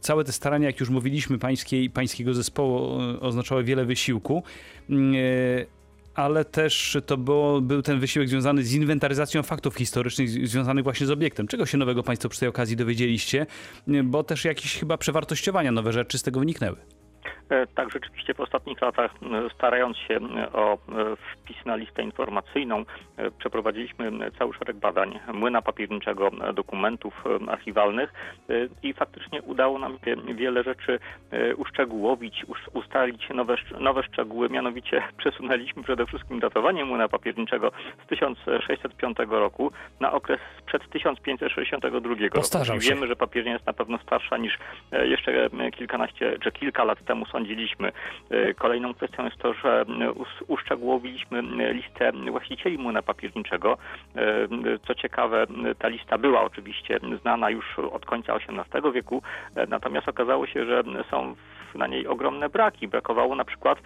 całe 0.00 0.24
te 0.24 0.32
starania, 0.32 0.66
jak 0.66 0.80
już 0.80 0.90
mówiliśmy, 0.90 1.38
pańskiej, 1.38 1.90
pańskiego 1.90 2.34
zespołu 2.34 3.00
e, 3.00 3.20
oznaczały 3.20 3.64
wiele 3.64 3.84
wysiłku 3.84 4.42
ale 6.16 6.44
też 6.44 6.98
to 7.06 7.16
było, 7.16 7.60
był 7.60 7.82
ten 7.82 8.00
wysiłek 8.00 8.28
związany 8.28 8.62
z 8.62 8.74
inwentaryzacją 8.74 9.42
faktów 9.42 9.74
historycznych 9.74 10.28
związanych 10.28 10.84
właśnie 10.84 11.06
z 11.06 11.10
obiektem. 11.10 11.46
Czego 11.46 11.66
się 11.66 11.78
nowego 11.78 12.02
Państwo 12.02 12.28
przy 12.28 12.40
tej 12.40 12.48
okazji 12.48 12.76
dowiedzieliście? 12.76 13.46
Bo 14.04 14.24
też 14.24 14.44
jakieś 14.44 14.78
chyba 14.78 14.98
przewartościowania, 14.98 15.72
nowe 15.72 15.92
rzeczy 15.92 16.18
z 16.18 16.22
tego 16.22 16.40
wyniknęły. 16.40 16.76
Tak, 17.74 17.92
rzeczywiście 17.92 18.34
w 18.34 18.40
ostatnich 18.40 18.80
latach, 18.80 19.10
starając 19.54 19.96
się 19.96 20.18
o 20.52 20.78
wpis 21.32 21.56
na 21.66 21.76
listę 21.76 22.02
informacyjną, 22.02 22.84
przeprowadziliśmy 23.38 24.30
cały 24.38 24.54
szereg 24.54 24.76
badań 24.76 25.18
młyna 25.34 25.62
papierniczego, 25.62 26.30
dokumentów 26.54 27.24
archiwalnych 27.48 28.12
i 28.82 28.94
faktycznie 28.94 29.42
udało 29.42 29.78
nam 29.78 29.98
się 30.04 30.16
wiele 30.34 30.62
rzeczy 30.62 30.98
uszczegółowić, 31.56 32.46
ustalić 32.72 33.28
nowe, 33.28 33.56
nowe 33.80 34.02
szczegóły. 34.02 34.48
Mianowicie 34.48 35.02
przesunęliśmy 35.18 35.82
przede 35.82 36.06
wszystkim 36.06 36.40
datowanie 36.40 36.84
młyna 36.84 37.08
papierniczego 37.08 37.72
z 38.04 38.08
1605 38.08 39.16
roku 39.28 39.72
na 40.00 40.12
okres 40.12 40.40
przed 40.66 40.90
1562 40.90 41.98
roku. 41.98 42.34
Wiemy, 42.94 43.06
że 43.06 43.16
papiernia 43.16 43.52
jest 43.52 43.66
na 43.66 43.72
pewno 43.72 43.98
starsza 43.98 44.36
niż 44.36 44.58
jeszcze 44.92 45.50
kilkanaście 45.76 46.38
czy 46.38 46.52
kilka 46.52 46.84
lat 46.84 47.04
temu 47.04 47.26
sądziliśmy. 47.36 47.92
Kolejną 48.56 48.94
kwestią 48.94 49.24
jest 49.24 49.36
to, 49.36 49.54
że 49.54 49.84
uszczegółowiliśmy 50.48 51.42
listę 51.72 52.12
właścicieli 52.30 52.78
młyna 52.78 53.02
papierniczego. 53.02 53.78
Co 54.86 54.94
ciekawe, 54.94 55.46
ta 55.78 55.88
lista 55.88 56.18
była 56.18 56.42
oczywiście 56.42 57.00
znana 57.22 57.50
już 57.50 57.78
od 57.78 58.06
końca 58.06 58.34
XVIII 58.34 58.92
wieku, 58.92 59.22
natomiast 59.68 60.08
okazało 60.08 60.46
się, 60.46 60.64
że 60.66 60.82
są 61.10 61.34
na 61.74 61.86
niej 61.86 62.06
ogromne 62.06 62.48
braki. 62.48 62.88
Brakowało 62.88 63.34
na 63.34 63.44
przykład 63.44 63.78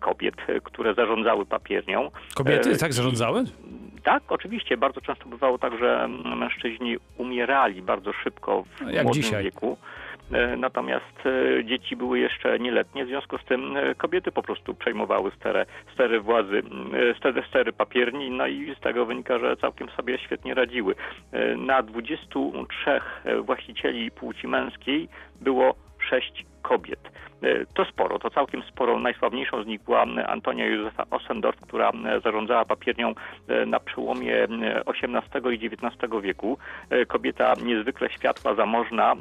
kobiet, 0.00 0.34
które 0.64 0.94
zarządzały 0.94 1.46
papiernią. 1.46 2.10
Kobiety 2.34 2.78
tak 2.78 2.92
zarządzały? 2.92 3.44
Tak, 4.02 4.22
oczywiście. 4.28 4.76
Bardzo 4.76 5.00
często 5.00 5.26
bywało 5.26 5.58
tak, 5.58 5.78
że 5.78 6.08
mężczyźni 6.36 6.96
umierali 7.18 7.82
bardzo 7.82 8.12
szybko 8.12 8.62
w 8.62 8.80
Jak 8.90 9.04
młodym 9.04 9.22
dzisiaj. 9.22 9.44
wieku. 9.44 9.78
Natomiast 10.56 11.22
dzieci 11.64 11.96
były 11.96 12.18
jeszcze 12.18 12.58
nieletnie, 12.58 13.04
w 13.04 13.08
związku 13.08 13.38
z 13.38 13.44
tym 13.44 13.74
kobiety 13.96 14.32
po 14.32 14.42
prostu 14.42 14.74
przejmowały 14.74 15.30
stery, 15.30 15.66
stery 15.94 16.20
władzy, 16.20 16.62
stery, 17.18 17.42
stery 17.48 17.72
papierni, 17.72 18.30
no 18.30 18.46
i 18.46 18.74
z 18.74 18.80
tego 18.80 19.06
wynika, 19.06 19.38
że 19.38 19.56
całkiem 19.56 19.88
sobie 19.88 20.18
świetnie 20.18 20.54
radziły. 20.54 20.94
Na 21.56 21.82
23 21.82 23.00
właścicieli 23.42 24.10
płci 24.10 24.48
męskiej 24.48 25.08
było 25.40 25.74
sześć 26.08 26.46
kobiet. 26.62 27.00
E, 27.42 27.66
to 27.74 27.84
sporo, 27.84 28.18
to 28.18 28.30
całkiem 28.30 28.62
sporo. 28.62 28.98
Najsławniejszą 28.98 29.62
z 29.62 29.66
nich 29.66 29.82
była 29.82 30.02
Antonia 30.26 30.66
Józefa 30.66 31.04
Ossendorf, 31.10 31.60
która 31.60 31.92
zarządzała 32.24 32.64
papiernią 32.64 33.14
na 33.66 33.80
przełomie 33.80 34.48
XVIII 34.86 35.54
i 35.54 35.66
XIX 35.66 36.12
wieku. 36.22 36.58
Kobieta 37.08 37.54
niezwykle 37.64 38.10
światła, 38.10 38.54
zamożna. 38.54 39.14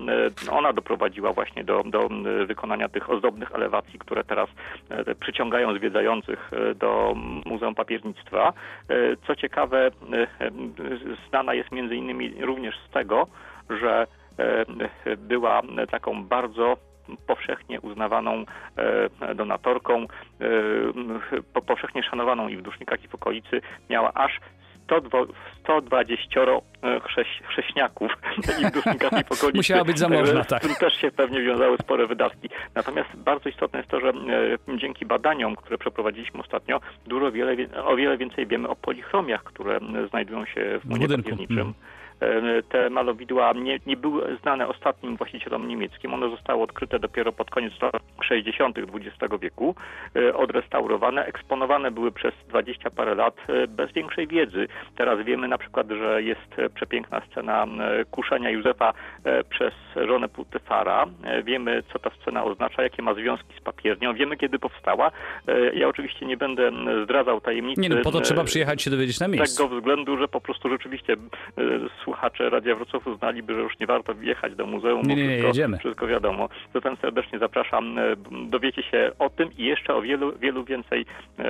Ona 0.51 0.73
doprowadziła 0.73 1.34
właśnie 1.34 1.63
do, 1.63 1.84
do 1.84 2.09
wykonania 2.45 2.89
tych 2.89 3.09
ozdobnych 3.09 3.51
elewacji, 3.51 3.99
które 3.99 4.23
teraz 4.23 4.49
przyciągają 5.19 5.75
zwiedzających 5.75 6.51
do 6.75 7.13
Muzeum 7.45 7.75
Papiernictwa. 7.75 8.53
Co 9.27 9.36
ciekawe, 9.36 9.91
znana 11.29 11.53
jest 11.53 11.71
między 11.71 11.95
innymi 11.95 12.45
również 12.45 12.75
z 12.89 12.93
tego, 12.93 13.27
że 13.69 14.07
była 15.17 15.61
taką 15.91 16.23
bardzo 16.23 16.77
powszechnie 17.27 17.82
uznawaną 17.82 18.45
e, 19.21 19.36
donatorką, 19.36 20.05
e, 21.55 21.61
powszechnie 21.61 22.03
szanowaną 22.03 22.47
i 22.47 22.57
w 22.57 22.61
Dusznikach 22.61 23.03
i 23.03 23.07
w 23.07 23.15
okolicy, 23.15 23.61
miała 23.89 24.13
aż 24.13 24.39
120 25.63 26.41
e, 26.41 26.99
chrześniaków 27.47 28.11
i 28.61 28.65
w 28.65 28.71
Dusznikach 28.71 29.11
i 29.11 29.23
w 29.23 29.32
okolicy. 29.32 29.57
Musiała 29.57 29.84
być 29.84 29.99
zamożna, 29.99 30.43
tak. 30.43 30.63
Z 30.63 30.67
tym 30.67 30.75
też 30.75 30.93
się 30.93 31.11
pewnie 31.11 31.41
wiązały 31.41 31.77
spore 31.77 32.07
wydatki. 32.07 32.49
Natomiast 32.75 33.15
bardzo 33.15 33.49
istotne 33.49 33.79
jest 33.79 33.91
to, 33.91 33.99
że 33.99 34.13
dzięki 34.77 35.05
badaniom, 35.05 35.55
które 35.55 35.77
przeprowadziliśmy 35.77 36.39
ostatnio, 36.39 36.79
dużo 37.07 37.32
wiele, 37.32 37.55
o 37.84 37.95
wiele 37.95 38.17
więcej 38.17 38.47
wiemy 38.47 38.67
o 38.67 38.75
polichromiach, 38.75 39.43
które 39.43 39.79
znajdują 40.09 40.45
się 40.45 40.79
w 40.79 40.86
munie 40.86 41.07
papierniczym. 41.07 41.73
Te 42.69 42.89
malowidła 42.89 43.53
nie, 43.53 43.80
nie 43.86 43.97
były 43.97 44.38
znane 44.41 44.67
ostatnim 44.67 45.17
właścicielom 45.17 45.67
niemieckim. 45.67 46.13
One 46.13 46.30
zostały 46.30 46.63
odkryte 46.63 46.99
dopiero 46.99 47.32
pod 47.32 47.49
koniec 47.49 47.74
lat 47.82 47.93
60. 48.24 48.78
XX 48.78 49.34
wieku, 49.41 49.76
e, 50.15 50.36
odrestaurowane, 50.36 51.26
eksponowane 51.26 51.91
były 51.91 52.11
przez 52.11 52.34
20 52.49 52.89
parę 52.89 53.15
lat 53.15 53.36
e, 53.47 53.67
bez 53.67 53.91
większej 53.91 54.28
wiedzy. 54.28 54.67
Teraz 54.95 55.26
wiemy 55.26 55.47
na 55.47 55.57
przykład, 55.57 55.88
że 55.89 56.24
jest 56.24 56.72
przepiękna 56.76 57.22
scena 57.32 57.65
kuszenia 58.11 58.49
Józefa 58.49 58.93
e, 59.24 59.43
przez 59.43 59.74
żonę 60.07 60.30
Putyfara. 60.30 61.05
Wiemy, 61.43 61.84
co 61.93 61.99
ta 61.99 62.09
scena 62.22 62.43
oznacza, 62.43 62.84
jakie 62.84 63.01
ma 63.01 63.13
związki 63.13 63.53
z 63.57 63.61
papiernią. 63.61 64.13
Wiemy, 64.13 64.38
kiedy 64.38 64.59
powstała. 64.59 65.11
Ja 65.74 65.88
oczywiście 65.88 66.26
nie 66.26 66.38
będę 66.38 66.72
zdradzał 67.03 67.41
tajemnicy. 67.41 67.82
Nie, 67.82 67.89
no, 67.89 67.95
po 68.03 68.11
to 68.11 68.22
trzeba 68.22 68.43
przyjechać 68.43 68.82
się 68.82 68.89
dowiedzieć 68.89 69.19
na 69.19 69.28
miejscu. 69.28 69.55
Z 69.55 69.57
tego 69.57 69.76
względu, 69.76 70.17
że 70.17 70.28
po 70.28 70.41
prostu 70.41 70.69
rzeczywiście 70.69 71.15
słuchacze 72.22 72.49
Radia 72.49 72.76
Wrocław 72.76 73.07
uznaliby, 73.07 73.53
że 73.53 73.61
już 73.61 73.80
nie 73.80 73.88
warto 73.88 74.15
wjechać 74.15 74.55
do 74.55 74.65
muzeum, 74.65 75.01
nie, 75.01 75.15
nie, 75.15 75.24
nie, 75.24 75.30
wszystko, 75.30 75.47
jedziemy. 75.47 75.78
wszystko 75.78 76.07
wiadomo. 76.07 76.49
Zatem 76.74 76.97
serdecznie 76.97 77.39
zapraszam. 77.39 77.97
E, 77.97 78.15
dowiecie 78.49 78.84
się 78.84 79.11
o 79.19 79.30
tym 79.30 79.49
i 79.57 79.63
jeszcze 79.65 79.95
o 79.95 80.01
wielu, 80.01 80.38
wielu 80.39 80.63
więcej 80.63 81.05
e, 81.39 81.43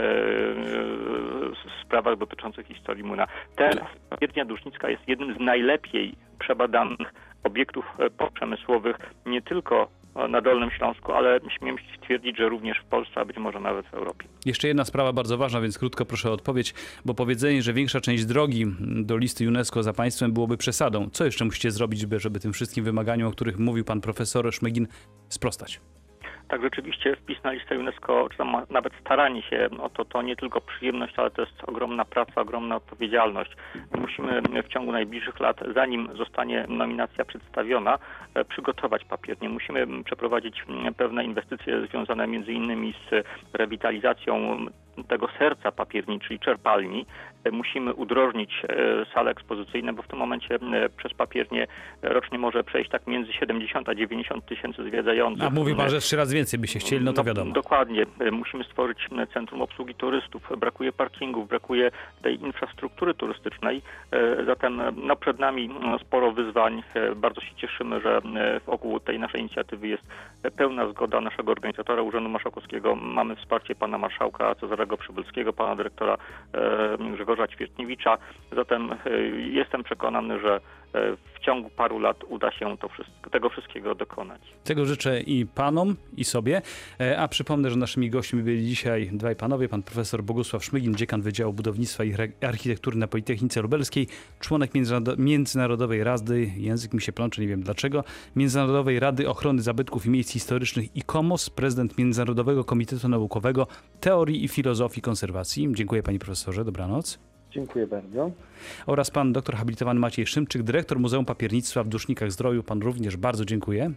sprawach 1.86 2.18
dotyczących 2.18 2.68
historii 2.68 3.04
Muna. 3.04 3.28
Teraz 3.56 3.88
Piernia 4.20 4.46
Dusznicka 4.46 4.90
jest 4.90 5.08
jednym 5.08 5.36
z 5.36 5.40
najlepiej 5.40 6.14
przebadanych 6.40 7.14
obiektów 7.44 7.86
e, 8.00 8.10
poprzemysłowych 8.10 8.96
nie 9.26 9.42
tylko 9.42 9.88
na 10.30 10.42
Dolnym 10.42 10.72
Śląsku, 10.72 11.12
ale 11.12 11.40
śmiem 11.60 11.76
stwierdzić, 12.02 12.38
że 12.38 12.50
również 12.50 12.78
w 12.78 12.86
Polsce, 12.86 13.22
a 13.22 13.26
być 13.26 13.38
może 13.38 13.60
nawet 13.60 13.86
w 13.86 13.94
Europie. 13.94 14.28
Jeszcze 14.46 14.68
jedna 14.68 14.86
sprawa 14.86 15.14
bardzo 15.14 15.38
ważna, 15.38 15.62
więc 15.62 15.78
krótko 15.78 16.06
proszę 16.06 16.30
o 16.30 16.34
odpowiedź, 16.34 16.74
bo 17.06 17.14
powiedzenie, 17.14 17.62
że 17.62 17.74
większa 17.74 18.02
część 18.02 18.26
drogi 18.26 18.66
do 18.80 19.18
listy 19.18 19.48
UNESCO 19.48 19.84
za 19.84 19.94
państwem 19.94 20.34
byłoby 20.34 20.58
przesadą. 20.58 21.10
Co 21.10 21.26
jeszcze 21.26 21.46
musicie 21.46 21.72
zrobić, 21.72 22.06
żeby 22.18 22.40
tym 22.40 22.54
wszystkim 22.54 22.86
wymaganiom, 22.86 23.28
o 23.28 23.32
których 23.32 23.60
mówił 23.60 23.86
pan 23.86 24.02
profesor 24.02 24.54
Szmegin, 24.54 24.88
sprostać? 25.30 25.82
Tak, 26.52 26.62
rzeczywiście 26.62 27.16
wpis 27.16 27.44
na 27.44 27.52
listę 27.52 27.80
UNESCO, 27.80 28.28
czy 28.32 28.38
tam 28.38 28.66
nawet 28.70 28.94
staranie 29.02 29.42
się 29.42 29.70
o 29.80 29.90
to, 29.90 30.06
to 30.06 30.22
nie 30.22 30.36
tylko 30.36 30.62
przyjemność, 30.62 31.14
ale 31.18 31.32
to 31.32 31.42
jest 31.42 31.64
ogromna 31.68 32.06
praca, 32.06 32.42
ogromna 32.42 32.76
odpowiedzialność. 32.76 33.52
Musimy 33.98 34.42
w 34.64 34.68
ciągu 34.68 34.92
najbliższych 34.92 35.40
lat, 35.40 35.60
zanim 35.74 36.10
zostanie 36.18 36.66
nominacja 36.70 37.26
przedstawiona, 37.26 38.00
e, 38.34 38.46
przygotować 38.46 39.06
papiernie. 39.06 39.50
Musimy 39.50 40.04
przeprowadzić 40.04 40.66
pewne 40.98 41.24
inwestycje 41.24 41.88
związane 41.88 42.28
między 42.28 42.54
innymi 42.54 42.94
z 42.94 43.26
rewitalizacją 43.54 44.66
tego 45.08 45.28
serca 45.40 45.72
papierni, 45.72 46.20
czyli 46.20 46.40
czerpalni, 46.40 47.06
e, 47.44 47.52
musimy 47.52 47.94
udrożnić 47.94 48.52
e, 48.70 49.06
sale 49.14 49.32
ekspozycyjne, 49.32 49.94
bo 49.94 50.02
w 50.04 50.08
tym 50.08 50.20
momencie 50.20 50.56
e, 50.56 50.90
przez 50.90 51.14
papiernie 51.14 51.68
rocznie 52.02 52.40
może 52.40 52.64
przejść 52.64 52.90
tak 52.90 53.08
między 53.08 53.34
70 53.34 53.90
a 53.90 53.96
90 53.96 54.46
tysięcy 54.46 54.84
zwiedzających. 54.84 55.48
A 55.48 55.50
mówi 55.50 55.76
pan, 55.76 55.90
że 55.90 56.00
trzy 56.00 56.16
razy 56.16 56.36
więcej 56.36 56.60
by 56.60 56.68
się 56.68 56.80
chcieli, 56.80 57.06
no 57.06 57.14
to 57.14 57.24
wiadomo. 57.24 57.48
No, 57.48 57.54
dokładnie. 57.54 58.06
Musimy 58.32 58.64
stworzyć 58.64 58.98
centrum 59.34 59.62
obsługi 59.62 59.96
turystów. 59.96 60.60
Brakuje 60.60 60.92
parkingów, 60.92 61.48
brakuje 61.48 61.92
tej 62.22 62.42
infrastruktury 62.42 63.14
turystycznej. 63.14 63.82
Zatem 64.46 64.82
no, 64.96 65.16
przed 65.16 65.40
nami 65.40 65.70
sporo 66.02 66.32
wyzwań. 66.32 66.84
Bardzo 67.16 67.42
się 67.42 67.56
cieszymy, 67.56 68.02
że 68.02 68.22
wokół 68.66 69.00
tej 69.00 69.20
naszej 69.20 69.42
inicjatywy 69.42 69.88
jest 69.88 70.04
pełna 70.56 70.88
zgoda 70.88 71.22
naszego 71.22 71.52
organizatora 71.52 72.02
Urzędu 72.02 72.30
Marszałkowskiego. 72.30 72.96
Mamy 72.96 73.36
wsparcie 73.36 73.76
pana 73.76 73.98
marszałka 73.98 74.56
Cezarego 74.82 74.98
Przybylskiego, 74.98 75.54
pana 75.54 75.76
dyrektora 75.76 76.18
Grzegorza 77.14 77.48
Ćwiertniewicza. 77.48 78.18
Zatem 78.52 78.92
e, 78.92 78.98
jestem 79.32 79.84
przekonany, 79.84 80.40
że 80.40 80.56
e, 80.96 81.18
w 81.42 81.46
ciągu 81.46 81.70
paru 81.70 82.00
lat 82.00 82.24
uda 82.30 82.52
się 82.52 82.78
wszystko, 82.94 83.30
tego 83.30 83.50
wszystkiego 83.50 83.96
dokonać. 83.96 84.42
Tego 84.64 84.86
życzę 84.86 85.22
i 85.22 85.46
panom, 85.46 85.96
i 86.18 86.24
sobie. 86.24 86.62
A 87.18 87.28
przypomnę, 87.28 87.70
że 87.70 87.76
naszymi 87.76 88.10
gośćmi 88.10 88.44
byli 88.44 88.68
dzisiaj 88.68 89.10
dwaj 89.14 89.36
panowie, 89.36 89.70
pan 89.70 89.84
profesor 89.84 90.24
Bogusław 90.24 90.66
Szmygin, 90.66 90.96
dziekan 90.96 91.22
Wydziału 91.22 91.54
Budownictwa 91.54 92.04
i 92.04 92.14
Architektury 92.42 92.98
na 92.98 93.08
Politechnice 93.08 93.62
Lubelskiej, 93.62 94.08
członek 94.40 94.72
Międzynarodowej 95.18 96.04
Rady, 96.04 96.52
język 96.58 96.94
mi 96.94 97.02
się 97.02 97.12
plącze, 97.12 97.42
nie 97.42 97.48
wiem 97.48 97.64
dlaczego, 97.64 98.04
Międzynarodowej 98.36 99.00
Rady 99.00 99.30
Ochrony 99.30 99.62
Zabytków 99.62 100.06
i 100.06 100.10
Miejsc 100.10 100.32
Historycznych 100.32 100.96
ICOMOS, 100.96 101.50
prezydent 101.50 101.98
Międzynarodowego 101.98 102.64
Komitetu 102.64 103.10
Naukowego 103.10 103.68
Teorii 104.00 104.44
i 104.44 104.48
Filozofii 104.48 105.02
Konserwacji. 105.02 105.68
Dziękuję 105.74 106.04
panie 106.04 106.20
profesorze, 106.20 106.66
dobranoc. 106.66 107.31
Dziękuję 107.52 107.88
bardzo. 107.88 108.32
Oraz 108.86 109.12
pan 109.12 109.34
doktor 109.34 109.56
habilitowany 109.56 110.00
Maciej 110.00 110.28
Szymczyk, 110.28 110.64
dyrektor 110.64 111.00
Muzeum 111.00 111.26
Papiernictwa 111.26 111.84
w 111.84 111.88
Dusznikach 111.88 112.32
Zdroju. 112.32 112.64
Pan 112.64 112.82
również 112.82 113.18
bardzo 113.18 113.46
dziękuję. 113.46 113.92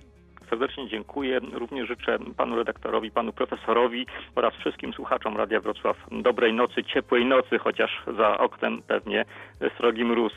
Serdecznie 0.51 0.89
dziękuję. 0.89 1.41
Również 1.53 1.89
życzę 1.89 2.19
panu 2.37 2.57
redaktorowi, 2.57 3.11
panu 3.11 3.33
profesorowi 3.33 4.07
oraz 4.35 4.55
wszystkim 4.55 4.93
słuchaczom 4.93 5.37
Radia 5.37 5.61
Wrocław 5.61 5.97
dobrej 6.23 6.55
nocy, 6.55 6.85
ciepłej 6.85 7.27
nocy, 7.27 7.59
chociaż 7.59 7.91
za 8.19 8.39
oknem 8.39 8.83
pewnie 8.83 9.25
srogi 9.79 10.05
mróz. 10.05 10.33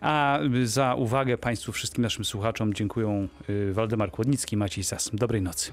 A 0.00 0.38
za 0.62 0.94
uwagę 0.94 1.38
Państwu, 1.38 1.72
wszystkim 1.72 2.02
naszym 2.02 2.24
słuchaczom 2.24 2.74
dziękuję 2.74 3.28
y, 3.50 3.72
Waldemar 3.72 4.10
Kłodnicki, 4.10 4.56
Maciej 4.56 4.84
Sas. 4.84 5.10
Dobrej 5.14 5.42
nocy. 5.42 5.72